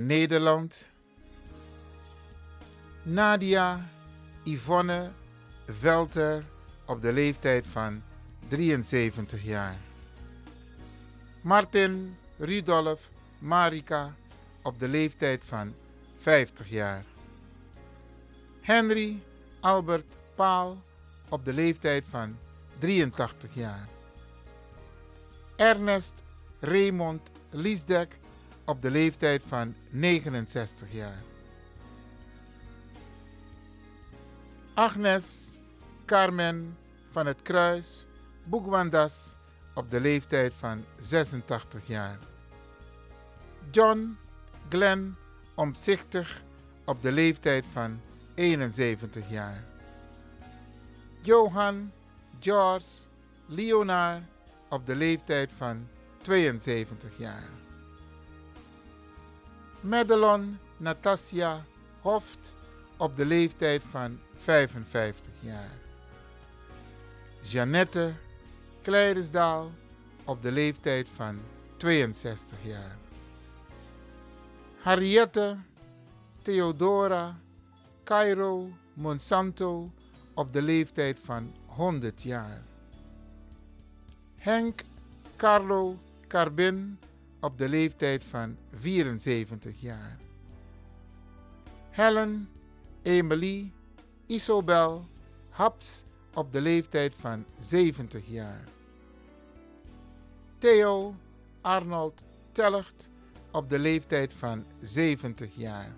Nederland 0.00 0.90
Nadia 3.02 3.80
Yvonne 4.44 5.10
Velter 5.66 6.44
op 6.86 7.02
de 7.02 7.12
leeftijd 7.12 7.66
van 7.66 8.02
73 8.48 9.44
jaar. 9.44 9.76
Martin 11.40 12.16
Rudolf 12.38 13.08
Marika 13.38 14.14
op 14.62 14.78
de 14.78 14.88
leeftijd 14.88 15.44
van 15.44 15.74
50 16.16 16.70
jaar. 16.70 17.04
Henry 18.60 19.22
Albert 19.60 20.16
Paal 20.34 20.82
op 21.28 21.44
de 21.44 21.52
leeftijd 21.52 22.04
van 22.08 22.36
83 22.78 23.54
jaar. 23.54 23.88
Ernest 25.56 26.22
Raymond 26.60 27.30
Liesdek 27.50 28.18
op 28.64 28.82
de 28.82 28.90
leeftijd 28.90 29.42
van 29.46 29.74
69 29.90 30.92
jaar. 30.92 31.22
Agnes 34.74 35.58
Carmen 36.04 36.76
van 37.10 37.26
het 37.26 37.42
Kruis 37.42 38.06
Boekwandas 38.44 39.36
op 39.74 39.90
de 39.90 40.00
leeftijd 40.00 40.54
van 40.54 40.84
86 41.00 41.86
jaar. 41.86 42.18
John 43.70 44.16
Glenn 44.68 45.16
Omzichtig 45.54 46.42
op 46.84 47.02
de 47.02 47.12
leeftijd 47.12 47.66
van 47.72 48.00
71 48.34 49.30
jaar. 49.30 49.64
Johan 51.20 51.92
George 52.40 53.08
Leonard 53.46 54.22
op 54.68 54.86
de 54.86 54.96
leeftijd 54.96 55.52
van 55.56 55.88
72 56.22 57.10
jaar. 57.18 57.63
Madelon 59.84 60.58
Natasja 60.76 61.64
Hoft 62.00 62.54
op 62.96 63.16
de 63.16 63.24
leeftijd 63.24 63.82
van 63.90 64.18
55 64.34 65.32
jaar. 65.40 65.70
Jeannette 67.42 68.12
Kleidersdaal 68.82 69.70
op 70.24 70.42
de 70.42 70.52
leeftijd 70.52 71.08
van 71.08 71.38
62 71.76 72.58
jaar. 72.62 72.96
Harriette 74.78 75.56
Theodora 76.42 77.38
Cairo 78.04 78.68
Monsanto 78.94 79.90
op 80.34 80.52
de 80.52 80.62
leeftijd 80.62 81.18
van 81.24 81.54
100 81.66 82.22
jaar. 82.22 82.62
Henk 84.36 84.82
Carlo 85.36 85.96
Carbin 86.28 86.98
op 87.44 87.58
de 87.58 87.68
leeftijd 87.68 88.24
van 88.24 88.56
74 88.74 89.80
jaar. 89.80 90.18
Helen 91.90 92.48
Emily 93.02 93.72
Isobel 94.26 95.06
Haps 95.50 96.04
op 96.34 96.52
de 96.52 96.60
leeftijd 96.60 97.14
van 97.14 97.44
70 97.58 98.26
jaar. 98.26 98.64
Theo 100.58 101.14
Arnold 101.60 102.22
Telligt 102.52 103.10
op 103.50 103.70
de 103.70 103.78
leeftijd 103.78 104.32
van 104.32 104.64
70 104.80 105.54
jaar. 105.56 105.92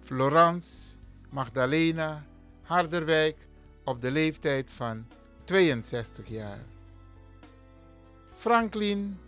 Florence 0.00 0.96
Magdalena 1.30 2.24
Harderwijk 2.62 3.36
op 3.84 4.00
de 4.00 4.10
leeftijd 4.10 4.70
van 4.70 5.06
62 5.44 6.28
jaar. 6.28 6.64
Franklin 8.34 9.18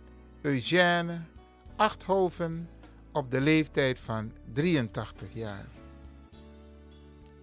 Eugène 0.43 1.21
Achthoven 1.75 2.69
op 3.11 3.31
de 3.31 3.41
leeftijd 3.41 3.99
van 3.99 4.31
83 4.53 5.33
jaar. 5.33 5.65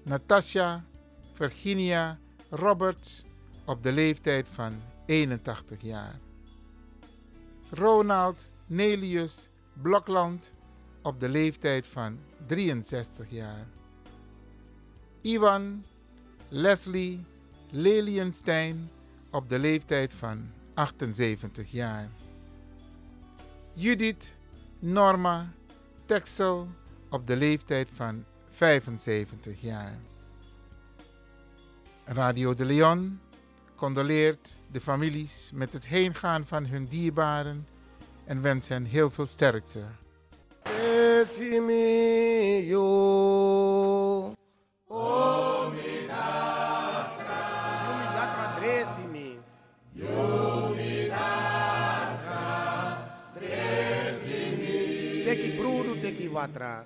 Natasha 0.02 0.84
Virginia 1.32 2.18
Roberts 2.50 3.24
op 3.64 3.82
de 3.82 3.92
leeftijd 3.92 4.48
van 4.48 4.80
81 5.06 5.80
jaar. 5.80 6.18
Ronald 7.70 8.50
Nelius 8.66 9.48
Blokland 9.72 10.54
op 11.02 11.20
de 11.20 11.28
leeftijd 11.28 11.86
van 11.86 12.18
63 12.46 13.30
jaar. 13.30 13.66
Ivan 15.20 15.84
Leslie 16.48 17.24
Lelienstein 17.70 18.90
op 19.30 19.48
de 19.48 19.58
leeftijd 19.58 20.14
van 20.14 20.50
78 20.74 21.70
jaar. 21.70 22.08
Judith 23.80 24.32
Norma 24.78 25.52
Texel 26.06 26.68
op 27.10 27.26
de 27.26 27.36
leeftijd 27.36 27.88
van 27.92 28.24
75 28.48 29.60
jaar. 29.60 29.98
Radio 32.04 32.54
de 32.54 32.64
Leon 32.64 33.20
condoleert 33.76 34.56
de 34.72 34.80
families 34.80 35.50
met 35.54 35.72
het 35.72 35.86
heengaan 35.86 36.46
van 36.46 36.66
hun 36.66 36.86
dierbaren 36.86 37.66
en 38.24 38.42
wens 38.42 38.68
hen 38.68 38.84
heel 38.84 39.10
veel 39.10 39.26
sterkte. 39.26 39.82
Tem 55.30 55.38
que 55.38 55.50
Bruno, 55.52 55.94
tem 55.94 56.12
que 56.12 56.26
Vatra. 56.28 56.84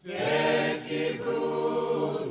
Tem 0.00 0.80
que 0.86 1.18
Bruno, 1.18 2.30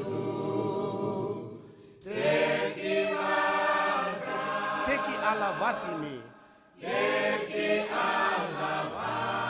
tem 2.02 2.74
que 2.76 3.14
Vatra. 3.14 4.86
Tem 4.86 5.00
que 5.00 5.16
Alavasimi. 5.18 6.24
Tem 6.80 7.46
que 7.52 7.86
Alavasimi. 7.92 9.42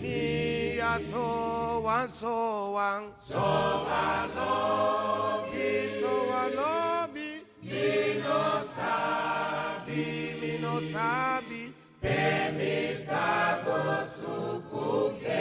Minha 0.00 0.98
soa, 0.98 2.08
soa, 2.08 3.12
soa 3.20 4.26
lobe, 4.34 6.00
soa 6.00 6.46
lobe. 6.56 7.46
Me 7.62 8.14
não 8.24 8.66
sabe, 8.74 10.38
me 10.40 10.56
não 10.58 10.80
sabe. 10.90 11.57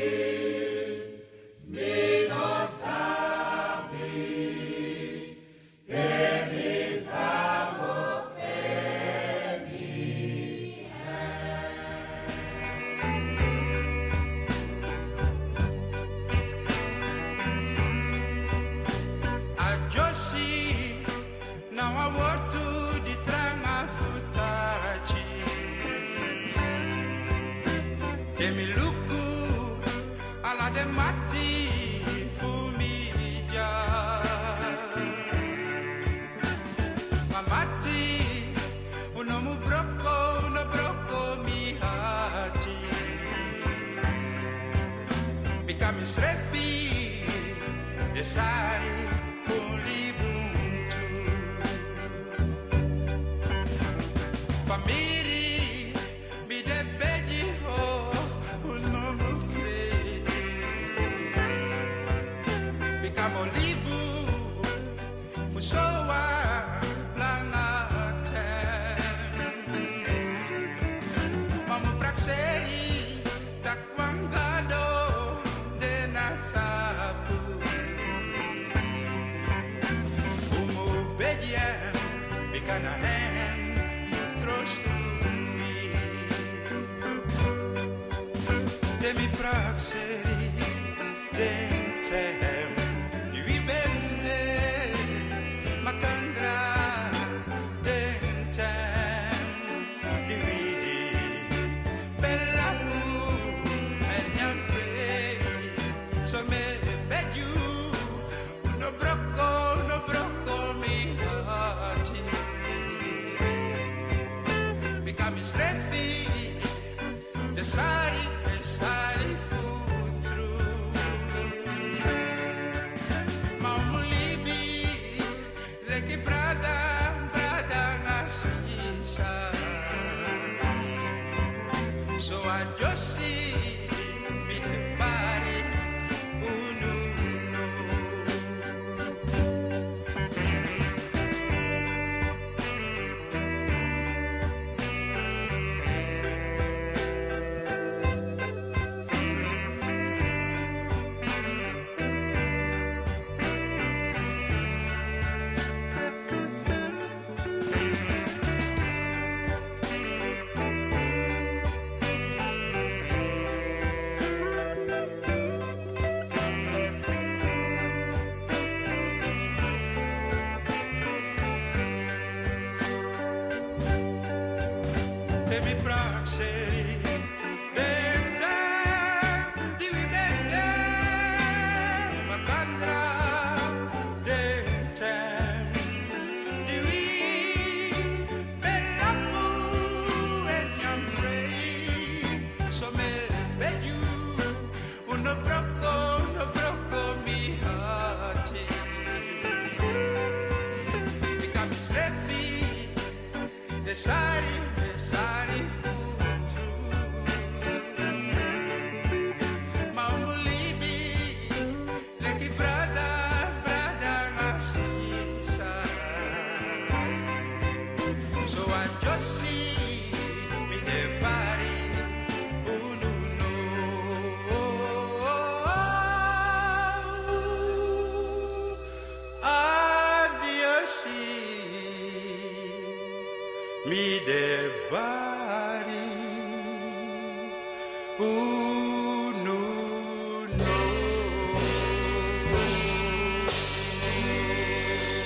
besar 117.61 118.11
y 118.15 118.57
besar. 118.57 119.00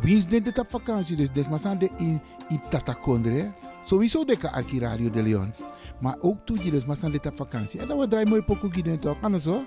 Wie 0.00 0.16
is 0.16 0.26
dit 0.26 0.58
op 0.58 0.70
vakantie? 0.70 1.16
Dus 1.16 1.30
dit 1.30 1.50
maar 1.50 1.78
de 1.78 1.90
in, 1.96 2.20
in 2.48 2.60
Tatakondre. 2.70 3.52
Sowieso 3.82 4.24
de 4.24 4.52
arki 4.52 4.80
Radio 4.80 5.10
de 5.10 5.22
Leon. 5.22 5.54
Maar 6.00 6.16
ook 6.20 6.38
toe 6.44 6.64
je 6.64 6.82
maar 6.86 7.10
dit 7.10 7.26
op 7.26 7.36
vakantie. 7.36 7.80
En 7.80 7.88
dan 7.88 7.98
we 7.98 8.08
draaien 8.08 8.28
mooi 8.28 8.42
pokoe 8.42 8.70
hier 8.72 8.98
toch? 8.98 9.20
Kan 9.20 9.40
zo? 9.40 9.64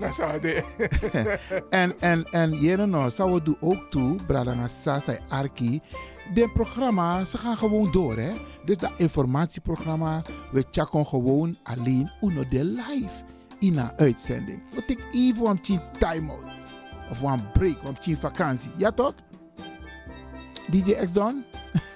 Dat 0.00 0.14
zou 0.14 0.40
de. 0.40 0.64
En, 1.70 2.00
en, 2.00 2.24
en, 2.24 2.50
jere 2.50 2.86
nou, 2.86 3.10
zou 3.10 3.32
we 3.32 3.42
doen 3.42 3.56
ook 3.60 3.88
toe, 3.88 4.16
Bradanga 4.26 4.66
Sasa 4.66 5.18
Arki. 5.28 5.80
De 6.34 6.50
programma, 6.54 7.24
ze 7.24 7.38
gaan 7.38 7.56
gewoon 7.56 7.90
door, 7.90 8.16
hè. 8.16 8.32
Dus 8.64 8.76
dat 8.76 8.90
informatieprogramma, 8.96 10.22
we 10.52 10.64
checken 10.70 11.06
gewoon 11.06 11.58
alleen 11.62 12.10
uno 12.20 12.48
de 12.48 12.64
live 12.64 13.24
in 13.58 13.78
een 13.78 13.98
uitzending. 13.98 14.62
We 14.74 14.84
take 14.84 15.02
even 15.10 15.46
een 15.46 15.80
time-out. 15.98 16.49
Of 17.10 17.22
een 17.22 17.52
break, 17.52 17.76
een 18.06 18.16
vakantie. 18.16 18.70
Ja 18.76 18.90
toch? 18.90 19.14
DJ 20.70 20.92
X 20.92 21.12
Don? 21.12 21.44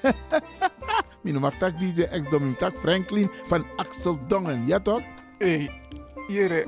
Mijn 1.22 1.40
mag 1.40 1.56
tak 1.56 1.80
DJ 1.80 2.02
X 2.02 2.28
Don, 2.30 2.40
mijn 2.40 2.56
tak 2.56 2.76
Franklin 2.76 3.30
van 3.46 3.64
Axel 3.76 4.18
Dongen. 4.26 4.66
Ja 4.66 4.80
toch? 4.80 5.02
Hé, 5.38 5.68
hey, 6.26 6.66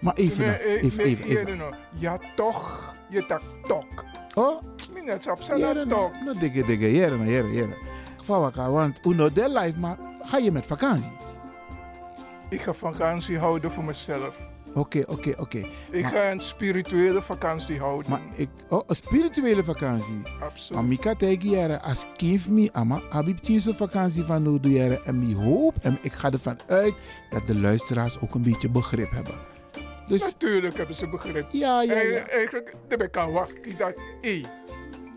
Maar 0.00 0.14
even, 0.14 0.46
nou, 0.46 0.58
even, 0.58 1.04
even, 1.04 1.24
even. 1.24 1.56
No. 1.56 1.70
Ja 1.94 2.18
toch, 2.34 2.94
je 3.08 3.26
tak 3.26 3.42
tok. 3.66 4.04
Oh? 4.34 4.62
Minnet 4.94 5.30
op 5.30 5.42
zijn 5.42 5.88
tok. 5.88 6.12
Nou, 6.24 6.38
dikke, 6.38 6.64
dikke, 6.64 6.92
jere, 6.92 7.16
nou, 7.16 7.30
jere, 7.30 7.52
jere. 7.52 7.76
Vawaka, 8.22 8.70
want 8.70 9.00
uno 9.06 9.32
de 9.32 9.48
life, 9.48 9.78
maar 9.78 9.98
ga 10.22 10.36
je 10.38 10.52
met 10.52 10.66
vakantie? 10.66 11.12
Ik 12.48 12.60
ga 12.60 12.72
vakantie 12.72 13.38
houden 13.38 13.72
voor 13.72 13.84
mezelf. 13.84 14.36
Oké, 14.74 15.02
oké, 15.06 15.32
oké. 15.36 15.58
Ik 15.90 16.02
Maar- 16.02 16.10
ga 16.10 16.30
een 16.30 16.40
spirituele 16.40 17.22
vakantie 17.22 17.78
houden. 17.78 18.10
Maar 18.10 18.20
ik, 18.34 18.48
oh, 18.68 18.82
een 18.86 18.94
spirituele 18.94 19.64
vakantie. 19.64 20.22
Absoluut. 20.40 20.82
Maar 20.82 20.92
ik 20.92 21.00
kan 21.00 21.16
tegen 21.16 21.82
als 21.82 22.06
kind 22.16 22.48
me, 22.48 22.68
ama, 22.72 23.00
heb 23.10 23.26
ik 23.26 23.60
zo'n 23.60 23.74
vakantie 23.74 24.24
van 24.24 24.44
doe 24.44 24.60
jaren. 24.70 25.04
En 25.04 25.22
ik 25.22 25.36
hoop, 25.36 25.74
en 25.80 25.98
ik 26.02 26.12
ga 26.12 26.30
ervan 26.30 26.58
uit, 26.66 26.94
dat 27.30 27.46
de 27.46 27.58
luisteraars 27.58 28.20
ook 28.20 28.34
een 28.34 28.42
beetje 28.42 28.68
begrip 28.68 29.10
hebben. 29.10 29.34
Dus, 30.08 30.22
Natuurlijk 30.22 30.76
hebben 30.76 30.96
ze 30.96 31.08
begrip. 31.08 31.46
Ja, 31.50 31.82
ja, 31.82 31.94
ja. 31.94 32.00
En 32.00 32.30
Eigenlijk, 32.30 32.74
daar 32.88 32.98
ben 32.98 33.06
ik 33.06 33.16
aan 33.16 33.32
wachten 33.32 33.76
dat, 33.78 33.94
hé, 34.20 34.42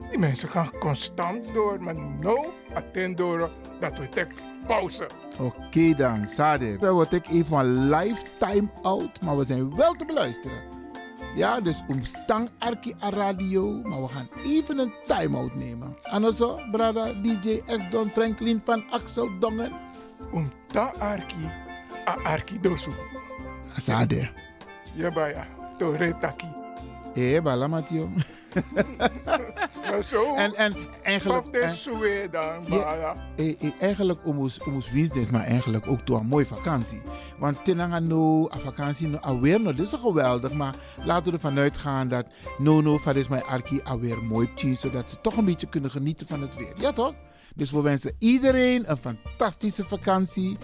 die 0.09 0.19
mensen 0.19 0.49
gaan 0.49 0.69
constant 0.79 1.53
door, 1.53 1.83
maar 1.83 1.95
no, 2.19 2.53
attend 2.73 3.17
door, 3.17 3.51
dat 3.79 3.97
we 3.97 4.09
tek 4.09 4.31
pauze. 4.67 5.07
Oké 5.39 5.93
dan, 5.93 6.29
Sade. 6.29 6.77
Dan 6.77 6.93
word 6.93 7.13
ik 7.13 7.27
even 7.27 7.57
een 7.57 7.89
lifetime 7.89 8.69
out, 8.81 9.21
maar 9.21 9.37
we 9.37 9.43
zijn 9.43 9.75
wel 9.75 9.93
te 9.93 10.05
beluisteren. 10.05 10.79
Ja, 11.35 11.61
dus 11.61 11.83
omstang 11.87 12.49
Arki 12.59 12.93
a 13.03 13.09
radio, 13.09 13.81
maar 13.83 14.01
we 14.01 14.07
gaan 14.07 14.29
even 14.43 14.77
een 14.77 14.93
time-out 15.07 15.55
nemen. 15.55 15.97
En 16.03 16.33
zo, 16.33 16.59
brada 16.71 17.13
DJ 17.13 17.61
X 17.65 17.89
Don 17.89 18.09
Franklin 18.09 18.61
van 18.63 18.83
Axel 18.89 19.39
Dongen. 19.39 19.71
Om 20.31 20.51
ta 20.67 20.93
Arki, 20.99 21.51
a 22.07 22.17
Arki 22.23 22.59
dosu. 22.59 22.91
Sade. 23.77 24.29
Ja, 24.93 25.11
baya, 25.11 25.47
to 25.77 25.91
retaki. 25.91 26.60
Eh, 27.13 27.41
bala 27.41 27.67
Mathieu. 27.67 28.09
Maar 29.91 30.03
zo, 30.03 30.35
En, 30.35 30.55
en 30.55 30.75
eigenlijk... 31.03 31.53
Dan, 32.31 32.63
Ja, 32.67 33.15
eh, 33.35 33.61
eh, 33.61 33.71
eigenlijk 33.79 34.27
omus 34.27 34.59
business, 34.93 35.31
maar 35.31 35.43
eigenlijk 35.43 35.87
ook 35.87 36.07
door 36.07 36.19
een 36.19 36.25
mooie 36.25 36.45
vakantie. 36.45 37.01
Want 37.39 37.65
tenanga 37.65 37.99
no, 37.99 38.49
a 38.51 38.59
vakantie 38.59 39.07
no, 39.07 39.17
alweer 39.17 39.61
no, 39.61 39.73
dit 39.73 39.85
is 39.85 39.93
geweldig, 39.93 40.53
maar 40.53 40.75
laten 41.03 41.25
we 41.25 41.31
ervan 41.31 41.57
uitgaan 41.57 42.07
dat 42.07 42.25
no 42.57 42.81
no, 42.81 42.97
van 42.97 43.15
is 43.15 43.27
mijn 43.27 43.43
arki 43.43 43.81
alweer 43.83 44.23
mooi 44.23 44.53
tien, 44.55 44.77
zodat 44.77 45.09
ze 45.09 45.21
toch 45.21 45.37
een 45.37 45.45
beetje 45.45 45.69
kunnen 45.69 45.91
genieten 45.91 46.27
van 46.27 46.41
het 46.41 46.55
weer. 46.55 46.73
Ja 46.77 46.91
toch? 46.91 47.13
Dus 47.55 47.71
we 47.71 47.81
wensen 47.81 48.15
iedereen 48.19 48.91
een 48.91 48.97
fantastische 48.97 49.85
vakantie, 49.85 50.57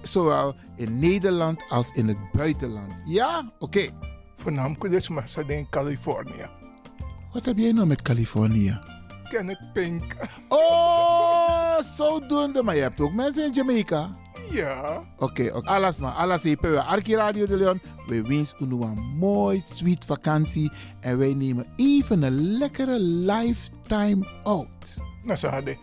zowel 0.00 0.54
in 0.76 0.98
Nederland 0.98 1.62
als 1.68 1.90
in 1.90 2.08
het 2.08 2.32
buitenland. 2.32 2.92
Ja? 3.04 3.52
Oké. 3.58 3.90
Voornamelijk 4.38 4.90
dus 4.90 5.04
ze 5.24 5.44
in 5.46 5.68
Californië. 5.70 6.48
Wat 7.32 7.44
heb 7.44 7.56
jij 7.56 7.72
nou 7.72 7.86
met 7.86 8.02
Californië? 8.02 8.78
Kenneth 9.28 9.72
Pink. 9.72 10.16
Oh, 10.48 11.78
zodoende. 11.80 12.62
Maar 12.62 12.74
je 12.74 12.82
hebt 12.82 13.00
ook 13.00 13.12
mensen 13.12 13.44
in 13.44 13.52
Jamaica. 13.52 14.16
Ja. 14.50 15.02
Oké, 15.18 15.50
oké. 15.54 15.68
Alles 15.68 15.98
maar. 15.98 16.12
Alles. 16.12 16.42
We 16.42 16.82
Arki 16.82 17.14
Radio 17.14 17.46
de 17.46 17.56
Leon. 17.56 17.80
We 18.06 18.22
wensen 18.22 18.72
u 18.72 18.82
een 18.82 19.16
mooi, 19.16 19.62
sweet 19.72 20.04
vakantie. 20.04 20.72
En 21.00 21.18
wij 21.18 21.34
nemen 21.34 21.66
even 21.76 22.22
een 22.22 22.58
lekkere 22.58 22.98
lifetime 23.00 24.28
out. 24.42 24.96
Nou, 25.22 25.38
hadden. 25.46 25.78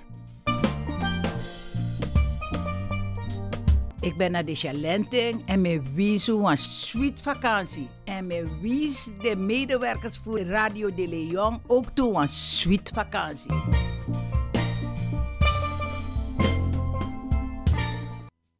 Ik 4.05 4.17
ben 4.17 4.31
naar 4.31 4.45
de 4.45 4.55
Chalenting 4.55 5.41
en 5.45 5.61
me 5.61 5.81
wies 5.93 6.27
een 6.27 6.57
sweet 6.57 7.21
vakantie. 7.21 7.89
En 8.03 8.27
me 8.27 8.57
wies 8.61 9.07
de 9.21 9.35
medewerkers 9.35 10.17
voor 10.17 10.39
Radio 10.39 10.93
de 10.93 11.07
Leon 11.07 11.61
ook 11.67 11.89
toe 11.93 12.21
een 12.21 12.27
sweet 12.27 12.91
vakantie. 12.93 13.51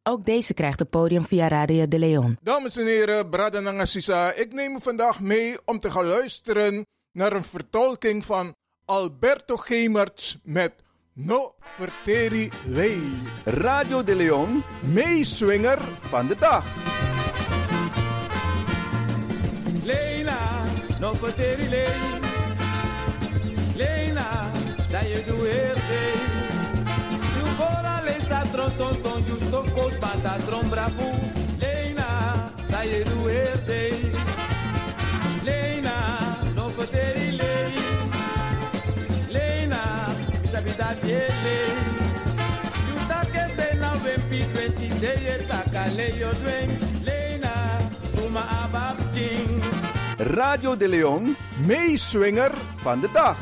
Ook 0.03 0.25
deze 0.25 0.53
krijgt 0.53 0.79
het 0.79 0.89
podium 0.89 1.23
via 1.23 1.47
Radio 1.47 1.87
de 1.87 1.99
Leon. 1.99 2.37
Dames 2.41 2.77
en 2.77 2.85
heren, 2.85 3.29
Brada 3.29 3.59
Nangasisa, 3.59 4.33
ik 4.33 4.53
neem 4.53 4.75
u 4.75 4.79
vandaag 4.81 5.19
mee 5.19 5.57
om 5.65 5.79
te 5.79 5.91
gaan 5.91 6.05
luisteren 6.05 6.85
naar 7.11 7.33
een 7.33 7.43
vertolking 7.43 8.25
van 8.25 8.55
Alberto 8.85 9.55
Gemerts 9.55 10.37
met 10.43 10.73
No 11.17 11.55
Verteri 11.79 12.51
Lei. 12.67 12.99
Radio 13.45 14.03
de 14.03 14.15
Leon, 14.15 14.63
meeswinger 14.81 15.79
van 16.09 16.27
de 16.27 16.35
dag. 16.35 16.63
Leila, 19.83 20.65
no 20.99 21.11
poteri 21.11 21.69
lei. 21.69 21.95
Leila, 23.75 24.51
sai 24.89 25.07
je 25.09 25.23
doe. 25.23 25.73
Tu 27.39 27.45
fora 27.57 28.01
le 28.03 28.19
sa 28.27 28.43
tron 28.51 28.75
ton 28.75 29.01
ton 29.01 29.23
justo 29.23 29.63
cos 29.73 29.97
bata 29.99 30.35
tron 30.45 30.69
bravo. 30.69 31.11
Leila, 31.59 32.51
sai 32.69 32.89
je 32.89 33.03
doe 33.03 33.84
20 45.05 45.23
day 45.23 45.45
takale 45.45 46.07
yo 46.17 46.31
dwen. 46.41 46.69
Leila, 47.05 47.77
suma 48.15 48.41
abab. 48.63 48.97
Radio 50.17 50.77
de 50.77 50.87
Leon, 50.87 51.35
meeswinger 51.65 52.51
van 52.81 52.99
de 52.99 53.09
dag. 53.13 53.37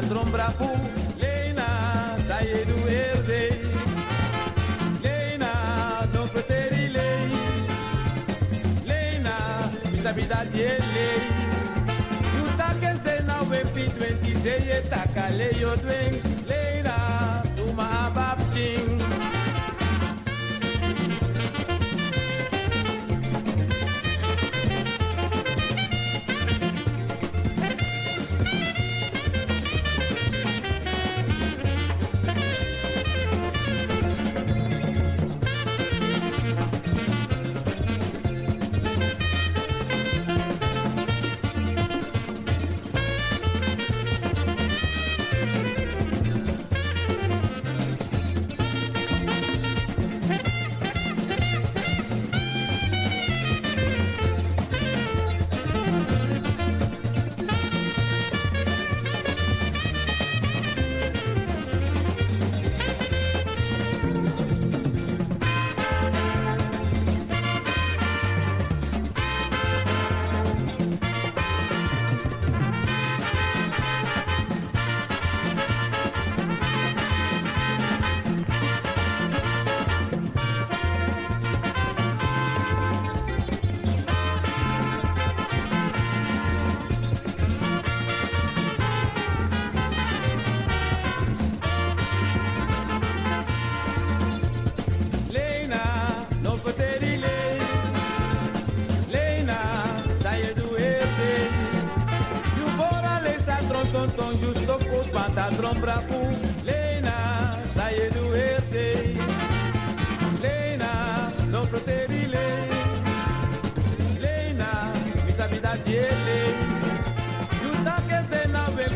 trombra 0.00 0.50
fu 0.50 0.70
Lena 1.16 2.16
sai 2.26 2.64
du 2.64 2.76
erde 2.86 3.60
Lena 5.00 5.52
non 6.12 6.28
poteri 6.28 6.90
lei. 6.90 7.30
Lena 8.84 9.70
mi 9.90 9.98
sabida 9.98 10.44
di 10.50 10.58
lei 10.58 11.22
Tu 12.34 12.56
ta 12.56 12.74
che 12.78 12.94
stai 13.00 13.24
na 13.24 13.42
we 13.48 13.62
pi 13.72 13.84
20 13.98 14.42
day 14.42 14.82
ta 14.88 15.04
kale 15.14 15.50
yo 15.58 15.74
20 15.76 16.39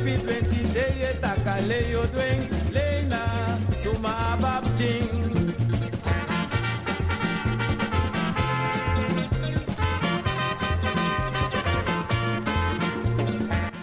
wepi 0.05 0.21
20 0.21 0.73
day 0.73 1.11
etakale 1.11 1.89
yo 1.91 2.05
dwen. 2.13 2.49
Lena, 2.71 3.25
suma 3.83 4.13
ababting. 4.37 5.09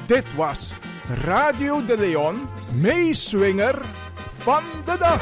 Dit 0.06 0.26
was 0.36 0.74
Radio 1.24 1.86
de 1.86 1.98
Leon, 1.98 2.50
meeswinger 2.74 3.82
van 4.38 4.64
de 4.86 4.98
dag. 4.98 5.22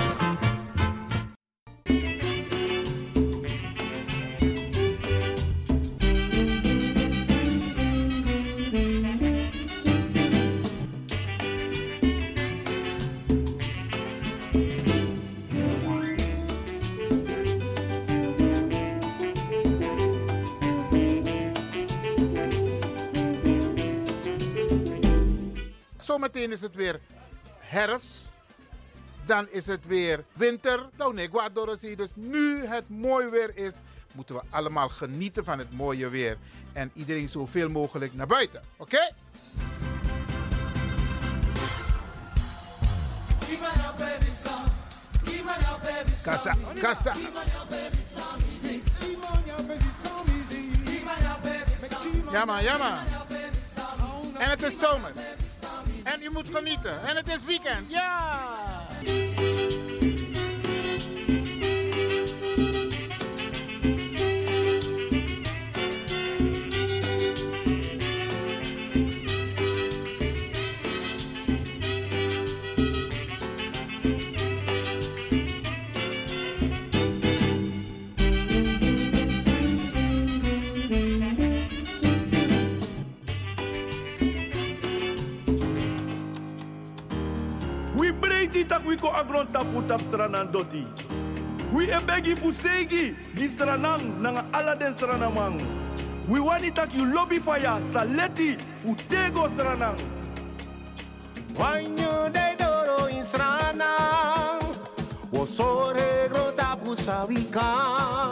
Is 26.51 26.61
het 26.61 26.75
weer 26.75 26.99
herfst. 27.57 28.33
Dan 29.25 29.47
is 29.49 29.65
het 29.65 29.85
weer 29.85 30.23
winter. 30.33 30.89
Nou 30.97 31.13
nee, 31.13 31.29
Guadorosi. 31.29 31.95
Dus 31.95 32.11
nu 32.15 32.65
het 32.65 32.89
mooi 32.89 33.29
weer 33.29 33.57
is, 33.57 33.73
moeten 34.11 34.35
we 34.35 34.41
allemaal 34.49 34.89
genieten 34.89 35.45
van 35.45 35.59
het 35.59 35.71
mooie 35.71 36.09
weer. 36.09 36.37
En 36.73 36.91
iedereen 36.93 37.29
zoveel 37.29 37.69
mogelijk 37.69 38.13
naar 38.13 38.27
buiten. 38.27 38.63
Oké? 38.77 39.11
Kassa, 46.23 46.55
kassa. 46.81 47.13
Ja 52.31 52.45
man, 52.45 52.63
ja 52.63 52.77
man. 52.77 52.97
En 54.37 54.49
het 54.49 54.63
is 54.63 54.79
zomer. 54.79 55.11
En 56.03 56.21
je 56.21 56.29
moet 56.33 56.55
genieten. 56.55 57.07
En 57.07 57.15
het 57.15 57.27
is 57.27 57.45
weekend. 57.45 57.91
Ja! 57.91 59.98
Tak 88.69 88.85
we 88.85 88.95
ko 88.95 89.09
agron 89.09 89.49
tapu 89.49 89.81
tap 89.89 90.01
stranan 90.05 90.53
doti. 90.53 90.85
We 91.73 91.89
e 91.89 91.99
begi 92.05 92.37
fu 92.37 92.53
segi 92.53 93.17
di 93.33 93.49
stranang 93.49 94.21
nanga 94.21 94.45
ala 94.53 94.75
den 94.77 94.93
stranamang. 94.93 95.57
We 96.29 96.39
wani 96.39 96.69
tak 96.69 96.93
you 96.93 97.09
lobby 97.09 97.39
fire 97.41 97.81
saleti 97.81 98.61
fu 98.77 98.93
tego 99.09 99.49
stranang. 99.57 99.97
Wanyo 101.59 102.31
de 102.31 102.55
doro 102.57 103.07
in 103.07 103.23
srana 103.25 104.61
Wo 105.29 105.45
sore 105.45 106.29
grota 106.29 106.77
pusavika 106.81 108.31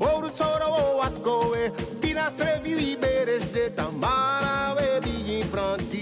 Ouro 0.00 0.28
soro 0.28 0.98
o 0.98 1.00
ascoe 1.02 1.70
Pina 2.00 2.28
se 2.28 2.58
vivi 2.64 2.96
beres 2.96 3.52
de 3.52 3.70
tambara 3.70 4.74
ve 4.74 5.00
di 5.00 5.38
imprantide 5.38 6.01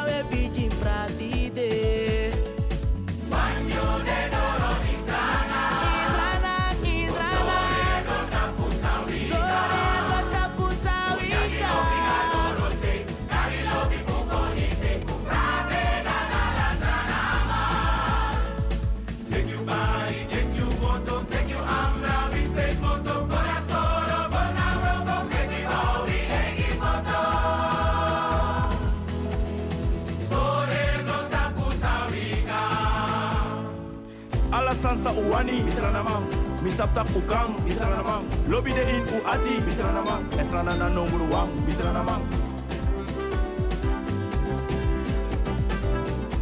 sansa 34.81 35.11
uwani 35.11 35.61
misalana 35.63 36.03
mam. 36.03 36.23
Misapta 36.63 37.03
ukam 37.15 37.55
na 37.79 38.03
man 38.03 38.21
lobi 38.49 38.71
de 38.73 38.81
in 38.81 39.03
uati 39.15 39.53
misalana 39.65 40.73
na 40.77 40.89
nonguru 40.89 41.25
wam 41.33 41.49
na 41.93 42.03
man. 42.03 42.21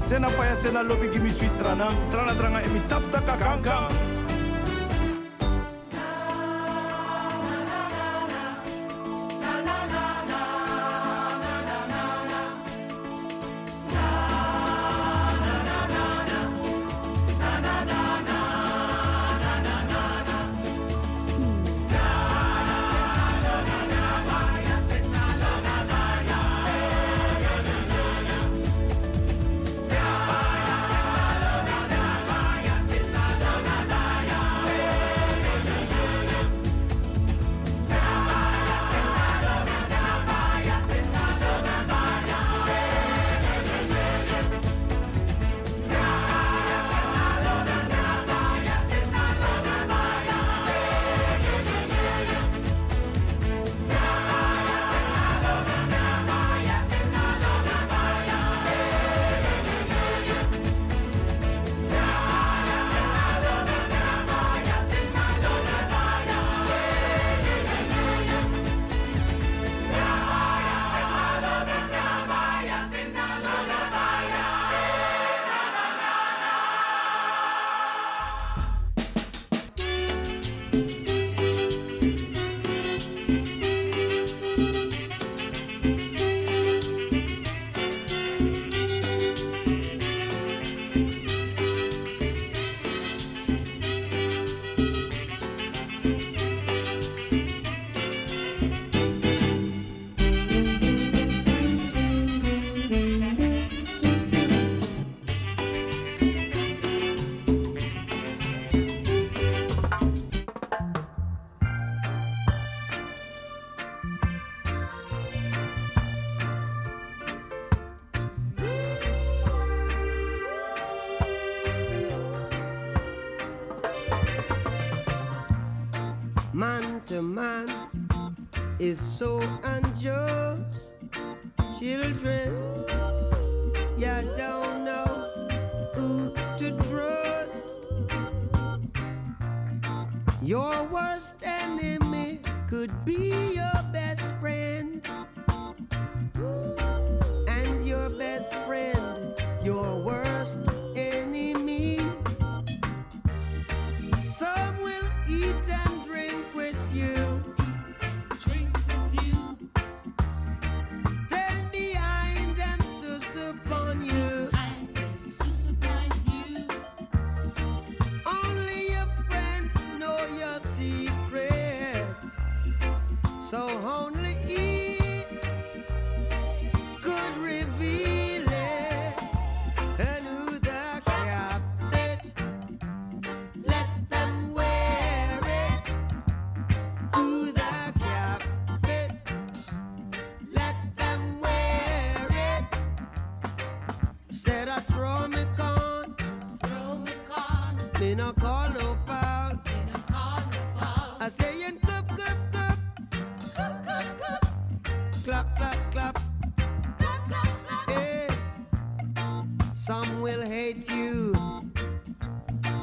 sena 0.09 0.29
faya 0.29 0.55
sena 0.55 0.81
lobi 0.83 1.07
gimi 1.07 1.31
sui 1.31 1.47
srana 1.49 1.87
trana 2.11 2.33
tranga 2.35 2.59
emi 2.65 2.79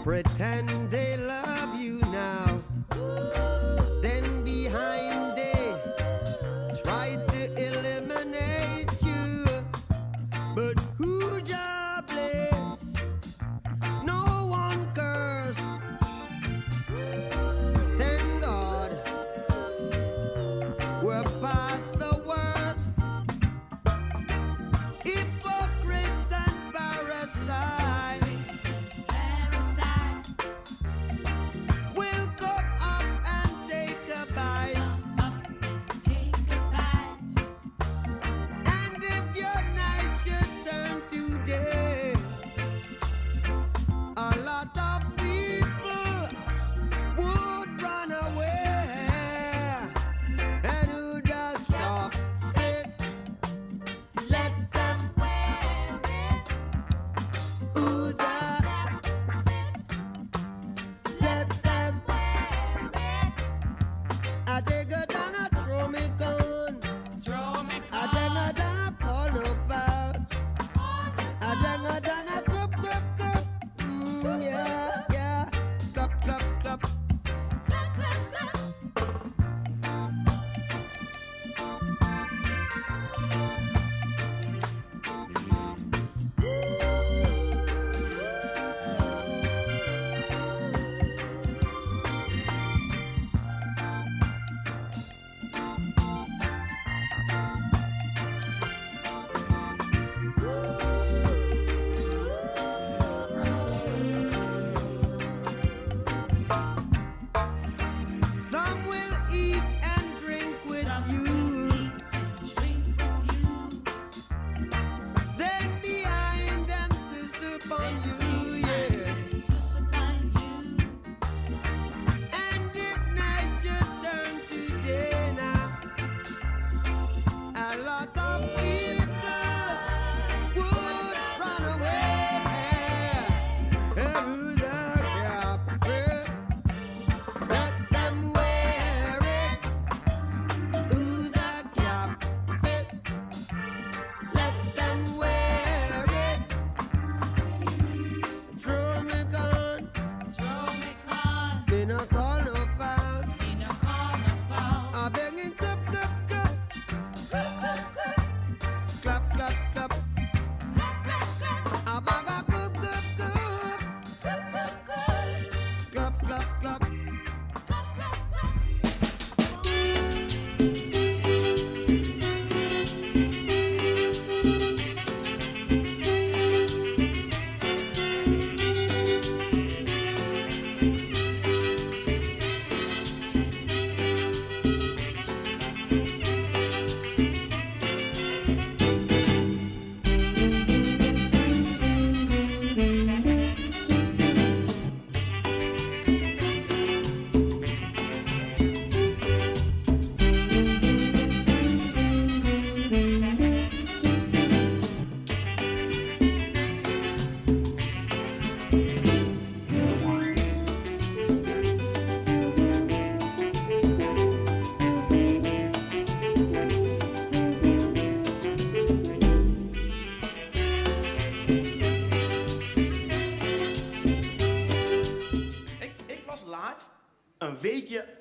pretend 0.06 0.85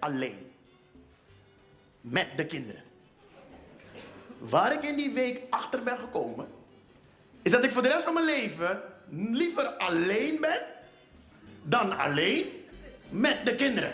alleen. 0.06 0.52
Met 2.02 2.28
de 2.36 2.46
kinderen. 2.46 2.84
Waar 4.38 4.74
ik 4.74 4.84
in 4.84 4.96
die 4.96 5.14
week 5.14 5.42
achter 5.50 5.84
ben 5.84 5.98
gekomen, 5.98 6.48
is 7.42 7.52
dat 7.52 7.64
ik 7.64 7.72
voor 7.72 7.82
de 7.82 7.88
rest 7.88 8.04
van 8.04 8.14
mijn 8.14 8.26
leven 8.26 8.82
liever 9.10 9.66
alleen 9.66 10.38
ben 10.42 10.62
dan 11.64 11.98
alleen 11.98 12.46
met 13.10 13.46
de 13.46 13.56
kinderen. 13.56 13.94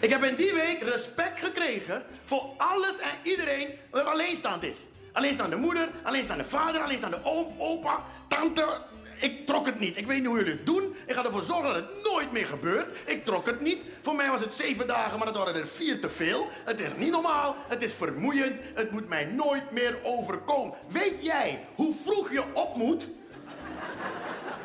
Ik 0.00 0.10
heb 0.10 0.22
in 0.22 0.34
die 0.34 0.52
week 0.52 0.82
respect 0.82 1.38
gekregen 1.38 2.04
voor 2.24 2.54
alles 2.56 2.98
en 2.98 3.10
iedereen 3.22 3.68
wat 3.90 4.04
alleenstaand 4.04 4.62
is. 4.62 4.84
Alleenstaande 5.12 5.56
moeder, 5.56 5.88
alleenstaande 6.02 6.44
vader, 6.44 6.80
alleenstaande 6.80 7.20
oom, 7.24 7.54
opa, 7.58 8.04
tante. 8.28 8.80
Ik 9.20 9.46
trok 9.46 9.66
het 9.66 9.78
niet. 9.78 9.96
Ik 9.96 10.06
weet 10.06 10.18
niet 10.18 10.26
hoe 10.26 10.36
jullie 10.36 10.52
het 10.52 10.66
doen. 10.66 10.96
Ik 11.06 11.14
ga 11.14 11.24
ervoor 11.24 11.42
zorgen 11.42 11.74
dat 11.74 11.90
het 11.90 12.04
nooit 12.04 12.32
meer 12.32 12.46
gebeurt. 12.46 12.98
Ik 13.06 13.24
trok 13.24 13.46
het 13.46 13.60
niet. 13.60 13.82
Voor 14.02 14.14
mij 14.14 14.30
was 14.30 14.40
het 14.40 14.54
zeven 14.54 14.86
dagen, 14.86 15.18
maar 15.18 15.26
dat 15.26 15.36
waren 15.36 15.54
er 15.54 15.66
vier 15.66 16.00
te 16.00 16.10
veel. 16.10 16.48
Het 16.64 16.80
is 16.80 16.96
niet 16.96 17.10
normaal. 17.10 17.56
Het 17.68 17.82
is 17.82 17.94
vermoeiend. 17.94 18.60
Het 18.74 18.90
moet 18.90 19.08
mij 19.08 19.24
nooit 19.24 19.70
meer 19.70 19.98
overkomen. 20.02 20.74
Weet 20.88 21.24
jij 21.24 21.66
hoe 21.74 21.94
vroeg 22.04 22.32
je 22.32 22.42
op 22.54 22.76
moet 22.76 23.08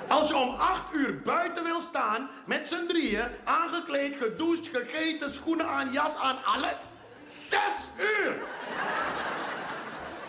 als 0.08 0.28
je 0.28 0.36
om 0.36 0.50
acht 0.50 0.94
uur 0.94 1.22
buiten 1.22 1.64
wil 1.64 1.82
staan, 1.82 2.30
met 2.46 2.68
z'n 2.68 2.86
drieën, 2.88 3.28
aangekleed, 3.44 4.16
gedoucht, 4.20 4.68
gegeten, 4.72 5.32
schoenen 5.34 5.68
aan, 5.68 5.92
jas 5.92 6.16
aan, 6.16 6.44
alles. 6.44 6.86
Zes 7.24 7.74
uur! 7.98 8.36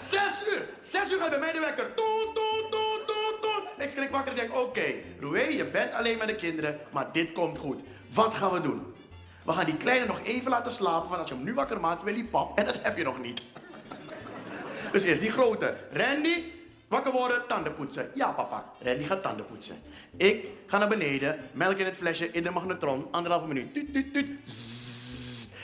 Zes 0.09 0.53
uur! 0.53 0.69
Zes 0.81 1.13
uur 1.13 1.21
gaat 1.21 1.31
bij 1.31 1.39
mij 1.39 1.53
de 1.53 1.61
wekker. 1.61 1.95
Toet, 1.95 2.35
toet, 2.35 2.71
toet. 2.71 3.26
Ik 3.79 3.91
schrik 3.91 4.11
wakker 4.11 4.33
en 4.33 4.39
denk, 4.39 4.57
oké, 4.57 5.03
okay, 5.21 5.53
je 5.53 5.65
bent 5.65 5.93
alleen 5.93 6.19
met 6.19 6.29
de 6.29 6.37
kinderen, 6.37 6.79
maar 6.93 7.13
dit 7.13 7.33
komt 7.33 7.59
goed. 7.59 7.81
Wat 8.13 8.35
gaan 8.35 8.53
we 8.53 8.61
doen? 8.61 8.95
We 9.45 9.53
gaan 9.53 9.65
die 9.65 9.77
kleine 9.77 10.07
nog 10.07 10.21
even 10.23 10.51
laten 10.51 10.73
slapen, 10.73 11.09
want 11.09 11.21
als 11.21 11.29
je 11.29 11.35
hem 11.35 11.45
nu 11.45 11.55
wakker 11.55 11.81
maakt, 11.81 12.03
wil 12.03 12.15
hij 12.15 12.25
pap. 12.25 12.59
En 12.59 12.65
dat 12.65 12.79
heb 12.83 12.97
je 12.97 13.05
nog 13.05 13.21
niet. 13.21 13.43
Dus 14.93 15.03
eerst 15.03 15.21
die 15.21 15.31
grote. 15.31 15.77
Randy, 15.93 16.43
Wakker 16.89 17.13
worden, 17.13 17.47
tanden 17.47 17.75
poetsen. 17.75 18.11
Ja, 18.15 18.33
papa. 18.33 18.65
Randy 18.83 19.05
gaat 19.05 19.23
tanden 19.23 19.47
poetsen. 19.47 19.77
Ik 20.17 20.47
ga 20.67 20.79
naar 20.79 20.89
beneden, 20.89 21.39
melk 21.53 21.77
in 21.77 21.85
het 21.85 21.97
flesje, 21.97 22.31
in 22.31 22.43
de 22.43 22.51
magnetron, 22.51 23.09
anderhalve 23.11 23.47
minuut. 23.47 23.75
Tuut, 23.75 23.93
tuut, 23.93 24.13
tuut. 24.13 24.29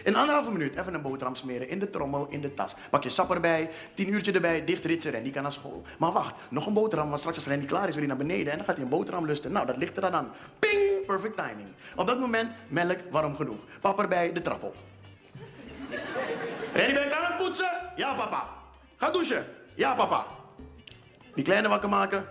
In 0.04 0.16
anderhalve 0.16 0.50
minuut 0.50 0.76
even 0.76 0.94
een 0.94 1.02
boterham 1.02 1.34
smeren 1.34 1.68
in 1.68 1.78
de 1.78 1.90
trommel, 1.90 2.26
in 2.30 2.40
de 2.40 2.54
tas. 2.54 2.74
Pak 2.90 3.02
je 3.02 3.08
sap 3.08 3.30
erbij, 3.30 3.70
tien 3.94 4.12
uurtje 4.12 4.32
erbij, 4.32 4.64
dicht 4.64 4.84
ritsen, 4.84 5.12
Randy 5.12 5.30
kan 5.30 5.42
naar 5.42 5.52
school. 5.52 5.82
Maar 5.98 6.12
wacht, 6.12 6.34
nog 6.50 6.66
een 6.66 6.74
boterham, 6.74 7.08
want 7.08 7.18
straks 7.18 7.36
als 7.36 7.46
Randy 7.46 7.66
klaar 7.66 7.88
is, 7.88 7.94
wil 7.94 7.98
hij 7.98 8.06
naar 8.06 8.26
beneden 8.26 8.52
en 8.52 8.56
dan 8.56 8.66
gaat 8.66 8.74
hij 8.74 8.84
een 8.84 8.90
boterham 8.90 9.26
lusten. 9.26 9.52
Nou, 9.52 9.66
dat 9.66 9.76
ligt 9.76 9.96
er 9.96 10.02
dan 10.02 10.14
aan. 10.14 10.32
Ping, 10.58 11.06
perfect 11.06 11.36
timing. 11.36 11.68
Op 11.96 12.06
dat 12.06 12.18
moment, 12.18 12.50
melk 12.68 12.98
warm 13.10 13.36
genoeg. 13.36 13.60
Papa 13.80 14.02
erbij, 14.02 14.32
de 14.32 14.40
trap 14.40 14.62
op. 14.62 14.76
Randy, 16.74 16.92
ben 16.92 17.02
je 17.02 17.08
klaar 17.08 17.28
met 17.28 17.46
poetsen? 17.46 17.70
Ja, 17.96 18.14
papa. 18.14 18.48
Ga 18.96 19.10
douchen? 19.10 19.46
Ja, 19.74 19.94
papa. 19.94 20.26
Die 21.34 21.44
kleine 21.44 21.68
wakker 21.68 21.88
maken. 21.88 22.26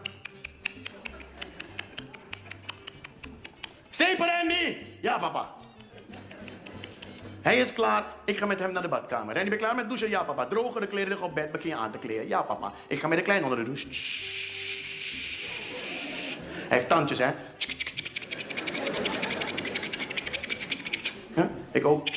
Zeeper 3.90 4.26
Randy! 4.26 4.78
Ja, 5.02 5.18
papa. 5.20 5.61
Hij 7.42 7.60
is 7.60 7.74
klaar. 7.74 8.04
Ik 8.26 8.38
ga 8.38 8.46
met 8.46 8.60
hem 8.60 8.72
naar 8.72 8.82
de 8.82 8.88
badkamer. 8.88 9.34
Ben 9.34 9.46
je 9.46 9.56
klaar 9.56 9.76
met 9.76 9.88
douchen? 9.88 10.10
Ja, 10.10 10.24
papa. 10.24 10.46
Drogen 10.46 10.82
de 10.82 10.88
kleren 10.88 11.08
liggen 11.08 11.28
op 11.28 11.36
bed. 11.36 11.52
Begin 11.52 11.70
je 11.70 11.76
aan 11.76 11.92
te 11.92 11.98
kleden. 11.98 12.28
Ja, 12.28 12.42
papa. 12.42 12.74
Ik 12.88 13.00
ga 13.00 13.08
met 13.08 13.18
de 13.18 13.24
kleine 13.24 13.44
onder 13.44 13.60
de 13.60 13.66
douche. 13.66 13.88
Hij 16.68 16.78
heeft 16.78 16.90
tandjes, 16.90 17.18
hè? 17.18 17.32
Ik 21.72 21.86
ook. 21.86 22.08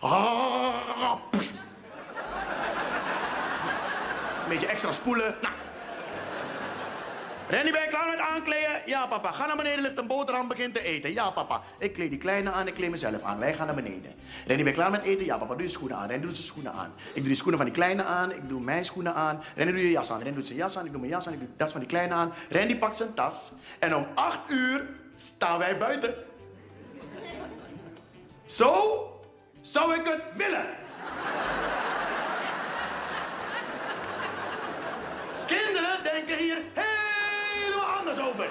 Ah, 0.00 1.18
een 4.42 4.48
beetje 4.48 4.66
extra 4.66 4.92
spoelen. 4.92 5.34
Nou. 5.40 5.57
Randy, 7.50 7.70
ben 7.70 7.80
je 7.80 7.88
klaar 7.88 8.06
met 8.06 8.18
aankleden? 8.18 8.82
Ja, 8.86 9.06
papa. 9.06 9.32
Ga 9.32 9.46
naar 9.46 9.56
beneden, 9.56 9.82
ligt 9.82 9.98
een 9.98 10.06
boterham, 10.06 10.48
begin 10.48 10.72
te 10.72 10.82
eten. 10.82 11.12
Ja, 11.12 11.30
papa. 11.30 11.62
Ik 11.78 11.92
kleed 11.92 12.10
die 12.10 12.18
kleine 12.18 12.50
aan, 12.50 12.66
ik 12.66 12.74
kleed 12.74 12.90
mezelf 12.90 13.22
aan. 13.22 13.38
Wij 13.38 13.54
gaan 13.54 13.66
naar 13.66 13.74
beneden. 13.74 14.14
Randy, 14.46 14.62
ben 14.62 14.66
je 14.66 14.72
klaar 14.72 14.90
met 14.90 15.02
eten? 15.02 15.24
Ja, 15.24 15.36
papa. 15.36 15.54
Doe 15.54 15.62
je 15.62 15.68
schoenen 15.68 15.96
aan. 15.96 16.08
Randy 16.08 16.26
doet 16.26 16.34
zijn 16.34 16.46
schoenen 16.46 16.72
aan. 16.72 16.92
Ik 17.08 17.14
doe 17.14 17.24
die 17.24 17.34
schoenen 17.34 17.56
van 17.56 17.66
die 17.66 17.74
kleine 17.74 18.04
aan, 18.04 18.32
ik 18.32 18.48
doe 18.48 18.60
mijn 18.60 18.84
schoenen 18.84 19.14
aan. 19.14 19.42
Randy, 19.56 19.72
doe 19.72 19.82
je 19.82 19.90
jas 19.90 20.10
aan. 20.10 20.22
Randy 20.22 20.34
doet 20.34 20.46
zijn 20.46 20.58
jas 20.58 20.78
aan, 20.78 20.84
ik 20.84 20.90
doe 20.90 21.00
mijn 21.00 21.12
jas 21.12 21.26
aan, 21.26 21.32
ik 21.32 21.38
doe 21.38 21.48
tas 21.56 21.70
van 21.70 21.80
die 21.80 21.88
kleine 21.88 22.14
aan. 22.14 22.32
Randy 22.50 22.76
pakt 22.76 22.96
zijn 22.96 23.14
tas. 23.14 23.52
En 23.78 23.96
om 23.96 24.06
acht 24.14 24.50
uur 24.50 24.86
staan 25.16 25.58
wij 25.58 25.78
buiten. 25.78 26.14
Zo 28.44 29.02
zou 29.60 29.94
ik 29.94 30.04
het 30.04 30.22
willen. 30.36 30.66
Kinderen 35.46 36.02
denken 36.02 36.36
hier 36.36 36.58
helemaal 36.74 36.97
anders 38.08 38.26
over. 38.28 38.46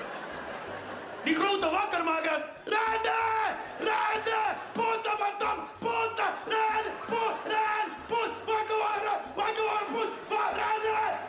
Die 1.24 1.36
grote 1.36 1.70
wakkermakers. 1.70 2.42
Rennen! 2.64 3.50
Rennen! 3.80 4.50
Poetsen 4.74 5.18
van 5.18 5.34
Tom! 5.38 5.58
Poetsen! 5.80 6.32
Ren! 6.48 6.86
Poet! 7.08 7.36
Ren! 7.46 7.88
Poet! 8.08 8.32
Wakker 8.46 8.76
worden! 8.76 9.18
Wakker 9.36 9.64
worden! 9.64 9.88
Poet! 9.94 10.10
Wa- 10.30 10.52
Rennen! 10.62 11.27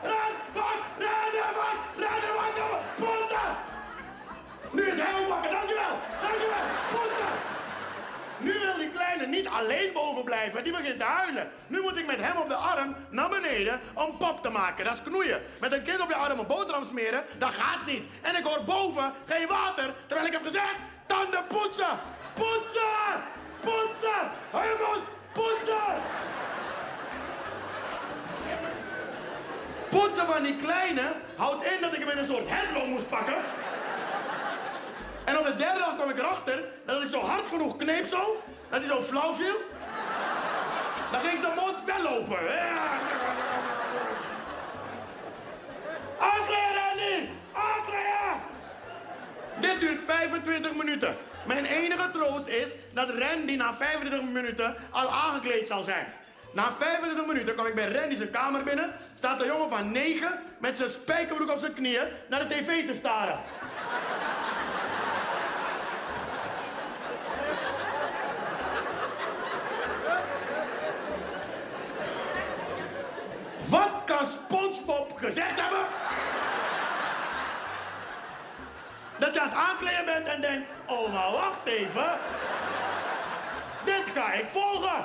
Niet 9.28 9.48
alleen 9.48 9.92
boven 9.92 10.24
blijven, 10.24 10.64
die 10.64 10.72
begint 10.72 10.98
te 10.98 11.04
huilen. 11.04 11.50
Nu 11.66 11.80
moet 11.80 11.96
ik 11.96 12.06
met 12.06 12.20
hem 12.20 12.36
op 12.36 12.48
de 12.48 12.54
arm 12.54 12.96
naar 13.10 13.28
beneden 13.28 13.80
om 13.94 14.16
pop 14.16 14.42
te 14.42 14.50
maken. 14.50 14.84
Dat 14.84 14.94
is 14.94 15.02
knoeien. 15.02 15.42
Met 15.60 15.72
een 15.72 15.82
kind 15.82 16.00
op 16.00 16.08
je 16.08 16.14
arm 16.14 16.38
een 16.38 16.46
boterham 16.46 16.84
smeren, 16.84 17.24
dat 17.38 17.50
gaat 17.50 17.86
niet. 17.86 18.04
En 18.22 18.36
ik 18.36 18.44
hoor 18.44 18.64
boven 18.64 19.12
geen 19.26 19.46
water, 19.46 19.94
terwijl 20.06 20.26
ik 20.26 20.32
heb 20.32 20.44
gezegd, 20.44 20.76
tanden 21.06 21.46
poetsen! 21.46 21.98
Poetsen! 22.34 23.22
Poetsen! 23.60 24.30
Hou 24.50 24.64
je! 24.64 24.98
Poetsen! 25.32 26.02
Poetsen 29.88 30.26
van 30.26 30.42
die 30.42 30.56
kleine 30.56 31.12
houdt 31.36 31.64
in 31.64 31.80
dat 31.80 31.94
ik 31.94 31.98
hem 31.98 32.08
in 32.08 32.18
een 32.18 32.26
soort 32.26 32.48
headlock 32.48 32.86
moest 32.86 33.08
pakken. 33.08 33.36
En 35.24 35.38
op 35.38 35.44
de 35.44 35.56
derde 35.56 35.78
dag 35.78 35.94
kwam 35.94 36.10
ik 36.10 36.18
erachter 36.18 36.64
dat 36.86 37.02
ik 37.02 37.08
zo 37.08 37.20
hard 37.20 37.46
genoeg 37.46 37.76
kneep 37.76 38.06
zo, 38.06 38.42
dat 38.70 38.80
hij 38.80 38.88
zo 38.88 39.02
flauw 39.02 39.32
viel. 39.32 39.56
Dan 41.12 41.20
ging 41.20 41.40
zijn 41.40 41.54
mond 41.54 41.78
wel 41.86 42.08
open. 42.08 42.38
Randy! 46.18 47.28
Aankleden! 47.52 48.40
Dit 49.60 49.80
duurt 49.80 50.00
25 50.06 50.74
minuten. 50.74 51.16
Mijn 51.46 51.64
enige 51.64 52.10
troost 52.10 52.46
is 52.46 52.68
dat 52.94 53.10
Randy 53.10 53.56
na 53.56 53.74
25 53.74 54.30
minuten 54.30 54.74
al 54.90 55.10
aangekleed 55.10 55.66
zal 55.66 55.82
zijn. 55.82 56.06
Na 56.52 56.72
25 56.78 57.26
minuten 57.26 57.54
kom 57.54 57.66
ik 57.66 57.74
bij 57.74 57.92
Randy 57.92 58.16
zijn 58.16 58.30
kamer 58.30 58.62
binnen. 58.62 58.92
Staat 59.14 59.40
een 59.40 59.46
jongen 59.46 59.68
van 59.68 59.92
9 59.92 60.40
met 60.58 60.76
zijn 60.76 60.90
spijkerbroek 60.90 61.50
op 61.50 61.58
zijn 61.58 61.74
knieën 61.74 62.08
naar 62.28 62.48
de 62.48 62.54
tv 62.54 62.86
te 62.86 62.94
staren. 62.94 63.40
Wat 73.68 73.90
kan 74.04 74.26
SpongeBob 74.26 75.18
gezegd 75.18 75.60
hebben? 75.60 75.86
Dat 79.18 79.34
je 79.34 79.37
aan 79.37 79.37
het 79.48 79.56
aankleden 79.56 80.04
bent 80.04 80.26
en 80.26 80.40
denkt, 80.40 80.68
oh 80.86 81.12
maar 81.12 81.30
wacht 81.30 81.66
even. 81.66 82.10
Dit 83.84 84.04
ga 84.14 84.32
ik 84.32 84.48
volgen. 84.48 85.04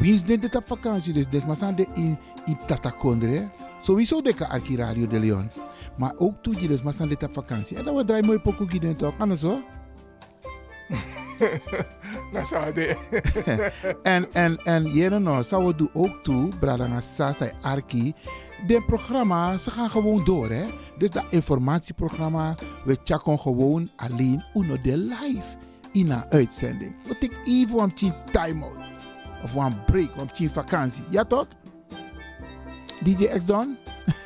Wie 0.00 0.14
is 0.14 0.24
dit 0.24 0.56
op 0.56 0.66
vakantie? 0.66 1.12
Dus 1.12 1.28
des 1.28 1.46
maar 1.46 1.56
zijn 1.56 1.74
de 1.74 1.86
in, 1.94 2.18
in 2.44 2.58
Tatakondre. 2.66 3.48
Sowieso 3.80 4.22
de 4.22 4.34
kan 4.34 4.48
arki 4.48 4.76
Radio 4.76 5.06
de 5.06 5.20
Leon. 5.20 5.50
Maar 5.96 6.12
ook 6.16 6.42
toe 6.42 6.60
je 6.60 6.92
zijn 6.92 7.08
dit 7.08 7.22
op 7.22 7.32
vakantie. 7.32 7.76
En 7.76 7.84
dan 7.84 7.94
we 7.94 8.04
draaien 8.04 8.24
mooi 8.26 8.38
pokoe 8.38 8.68
gids 8.68 8.96
toch? 8.96 9.14
Anders 9.18 9.40
zo. 9.40 9.60
Dat 12.32 12.48
zou 12.50 12.72
de. 12.72 12.96
en, 14.02 14.32
en, 14.32 14.56
en 14.56 14.84
jere 14.84 15.18
nou, 15.18 15.42
zou 15.42 15.66
we 15.66 15.74
doen 15.74 15.90
ook 15.92 16.22
toe, 16.22 16.48
Bradanga 16.60 17.00
Sasa 17.00 17.50
Arki. 17.60 18.14
De 18.66 18.82
programma, 18.86 19.58
ze 19.58 19.70
gaan 19.70 19.90
gewoon 19.90 20.24
door, 20.24 20.50
hè. 20.50 20.66
Dus 20.98 21.10
dat 21.10 21.24
informatieprogramma, 21.32 22.54
we 22.84 22.98
checken 23.04 23.38
gewoon 23.38 23.90
alleen 23.96 24.44
uno 24.54 24.80
de 24.80 24.96
live 24.96 25.56
in 25.92 26.10
een 26.10 26.24
uitzending. 26.30 26.94
We 27.06 27.18
take 27.18 27.40
even 27.44 27.78
een 27.78 28.14
time-out. 28.30 28.89
Of 29.42 29.54
een 29.54 29.84
break, 29.84 30.10
een 30.38 30.50
vakantie. 30.50 31.04
Ja 31.08 31.24
toch? 31.24 31.46
DJ 33.00 33.24
X 33.38 33.46
Don? 33.46 33.78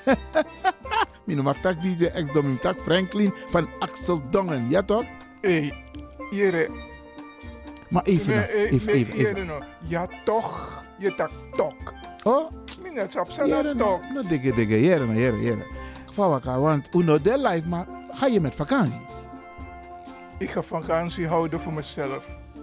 Mijn 1.25 1.45
noem 1.45 1.55
tak 1.61 1.83
DJ 1.83 2.05
X 2.07 2.33
Don, 2.33 2.45
mijn 2.45 2.59
tak 2.59 2.79
Franklin 2.79 3.35
van 3.51 3.69
Axel 3.79 4.31
Dongen. 4.31 4.69
Ja 4.69 4.83
toch? 4.83 5.05
Hey, 5.41 5.73
jere. 6.31 6.71
Maar 7.89 8.03
even, 8.03 8.35
Nee, 8.35 8.47
nou, 8.47 8.51
even, 8.53 8.93
even, 8.93 8.93
even. 8.93 9.17
jere 9.17 9.45
nou. 9.45 9.63
Ja 9.83 10.09
toch, 10.25 10.83
je 10.99 11.15
tak 11.15 11.31
tok. 11.57 11.93
Oh? 12.23 12.51
Minnet 12.83 13.17
op 13.21 13.31
Jere, 13.31 13.63
zijn 13.63 13.77
tok. 13.77 14.03
nou, 14.13 14.29
dikke, 14.29 14.53
dikke, 14.53 14.81
jere, 14.81 15.07
nou, 15.07 15.19
jere, 15.19 15.41
jere. 15.41 15.67
Geval 16.07 16.33
elkaar, 16.33 16.61
want 16.61 16.89
uno 16.95 17.21
de 17.21 17.39
live, 17.39 17.69
maar 17.69 17.87
ga 18.11 18.27
je 18.27 18.41
met 18.41 18.55
vakantie? 18.55 19.07
Ik 20.39 20.51
ga 20.51 20.63
vakantie 20.63 21.27
houden 21.29 21.61
voor 21.61 21.73
mezelf. 21.73 22.27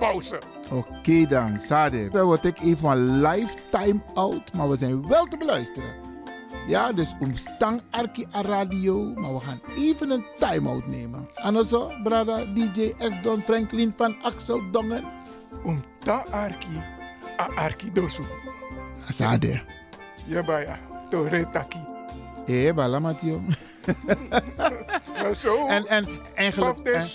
pauze. 0.00 0.38
Oké 0.70 1.26
dan, 1.26 1.60
Sade. 1.60 2.08
Dan 2.08 2.24
word 2.24 2.44
ik 2.44 2.60
even 2.60 2.90
een 2.90 3.20
lifetime 3.20 4.00
out, 4.14 4.52
maar 4.52 4.68
we 4.68 4.76
zijn 4.76 5.08
wel 5.08 5.24
te 5.24 5.36
beluisteren. 5.36 5.94
Ja, 6.66 6.92
dus 6.92 7.14
omstang 7.18 7.80
Arki 7.90 8.26
a 8.34 8.42
radio, 8.42 9.12
maar 9.14 9.34
we 9.34 9.40
gaan 9.40 9.60
even 9.76 10.10
een 10.10 10.24
time-out 10.38 10.86
nemen. 10.86 11.28
En 11.34 11.64
zo, 11.64 11.90
brada 12.02 12.44
DJ 12.44 12.92
X 12.96 13.22
Don 13.22 13.42
Franklin 13.42 13.92
van 13.96 14.16
Axel 14.22 14.70
Dongen. 14.70 15.04
Omta 15.64 16.24
Arki, 16.30 16.82
a 17.40 17.48
Arki 17.54 17.92
dosu. 17.92 18.22
Sade. 19.08 19.62
Ja, 20.26 20.42
baya. 20.42 20.78
Tore 21.10 21.50
taki. 21.50 21.78
Eh, 22.46 22.74
bala 22.74 22.98
Mathieu. 22.98 23.40
Maar 23.40 24.42
zo. 24.70 25.09
En, 25.68 25.86
en 25.86 26.06
eigenlijk... 26.34 26.78
En- 26.94 27.08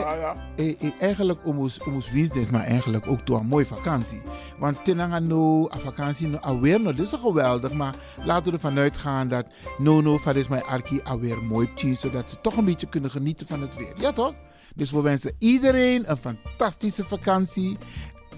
Ja, 0.00 0.34
eh, 0.56 0.74
eh, 0.80 0.90
eigenlijk 0.98 1.46
omus 1.46 1.80
omus 1.82 2.10
business, 2.10 2.50
maar 2.50 2.64
eigenlijk 2.64 3.06
ook 3.06 3.26
door 3.26 3.38
een 3.38 3.46
mooie 3.46 3.66
vakantie. 3.66 4.22
Want 4.58 4.84
tenanga 4.84 5.18
no, 5.18 5.68
a 5.74 5.78
vakantie 5.78 6.28
no, 6.28 6.38
alweer 6.38 6.80
no, 6.80 6.92
dit 6.92 7.04
is 7.04 7.12
geweldig, 7.12 7.72
maar 7.72 7.94
laten 8.24 8.44
we 8.46 8.52
ervan 8.52 8.78
uitgaan 8.78 9.28
dat 9.28 9.46
no 9.78 10.00
no 10.00 10.16
van 10.16 10.34
is 10.36 10.48
mijn 10.48 10.64
arki 10.64 11.00
alweer 11.04 11.42
mooi 11.42 11.74
tien, 11.74 11.96
zodat 11.96 12.30
ze 12.30 12.40
toch 12.40 12.56
een 12.56 12.64
beetje 12.64 12.88
kunnen 12.88 13.10
genieten 13.10 13.46
van 13.46 13.60
het 13.60 13.76
weer. 13.76 13.92
Ja 13.96 14.12
toch? 14.12 14.34
Dus 14.74 14.90
we 14.90 15.00
wensen 15.00 15.34
iedereen 15.38 16.10
een 16.10 16.16
fantastische 16.16 17.04
vakantie, 17.04 17.76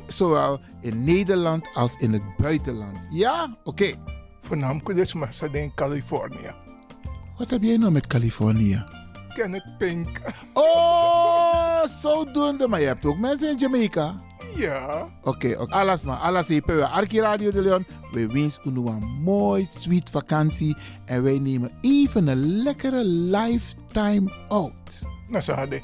zowel 0.06 0.60
in 0.80 1.04
Nederland 1.04 1.68
als 1.74 1.94
in 1.96 2.12
het 2.12 2.22
buitenland. 2.36 2.98
Ja? 3.10 3.56
Oké. 3.64 3.94
Voornamelijk 4.40 4.96
dus 4.96 5.12
maar 5.14 5.34
in 5.52 5.74
Californië. 5.74 6.54
Wat 7.40 7.50
heb 7.50 7.62
jij 7.62 7.76
nou 7.76 7.92
met 7.92 8.06
Californië? 8.06 8.84
Kenneth 9.34 9.76
Pink. 9.78 10.20
Oh, 10.52 11.84
zodoende. 11.84 12.68
Maar 12.68 12.80
je 12.80 12.86
hebt 12.86 13.06
ook 13.06 13.18
mensen 13.18 13.50
in 13.50 13.56
Jamaica. 13.56 14.14
Ja. 14.56 15.08
Oké, 15.22 15.56
oké. 15.58 15.74
alles 15.74 16.02
maar. 16.02 16.16
Alles 16.16 16.48
hier. 16.48 16.62
We 16.66 16.86
Arki 16.86 17.20
Radio 17.20 17.50
de 17.50 17.62
Leon. 17.62 17.86
We 18.12 18.26
wensen 18.26 18.62
u 18.76 18.88
een 18.88 19.04
mooi, 19.22 19.68
sweet 19.78 20.10
vakantie. 20.10 20.76
En 21.04 21.22
wij 21.22 21.38
nemen 21.38 21.70
even 21.80 22.26
een 22.26 22.62
lekkere 22.62 23.04
lifetime 23.04 24.32
out. 24.48 25.02
Nou, 25.28 25.42
ze 25.42 25.52
hadden. 25.52 25.82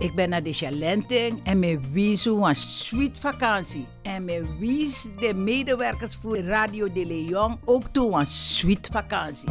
Ik 0.00 0.14
ben 0.14 0.28
naar 0.28 0.42
de 0.42 0.52
Chalenting 0.52 1.40
en 1.44 1.58
me 1.58 1.80
wies 1.92 2.24
een 2.24 2.54
sweet 2.54 3.18
vakantie. 3.18 3.86
En 4.02 4.24
me 4.24 4.56
wies 4.58 5.06
de 5.18 5.34
medewerkers 5.34 6.16
voor 6.16 6.38
Radio 6.38 6.92
de 6.92 7.06
Leon 7.06 7.58
ook 7.64 7.82
toe 7.92 8.18
een 8.18 8.26
sweet 8.26 8.88
vakantie. 8.92 9.48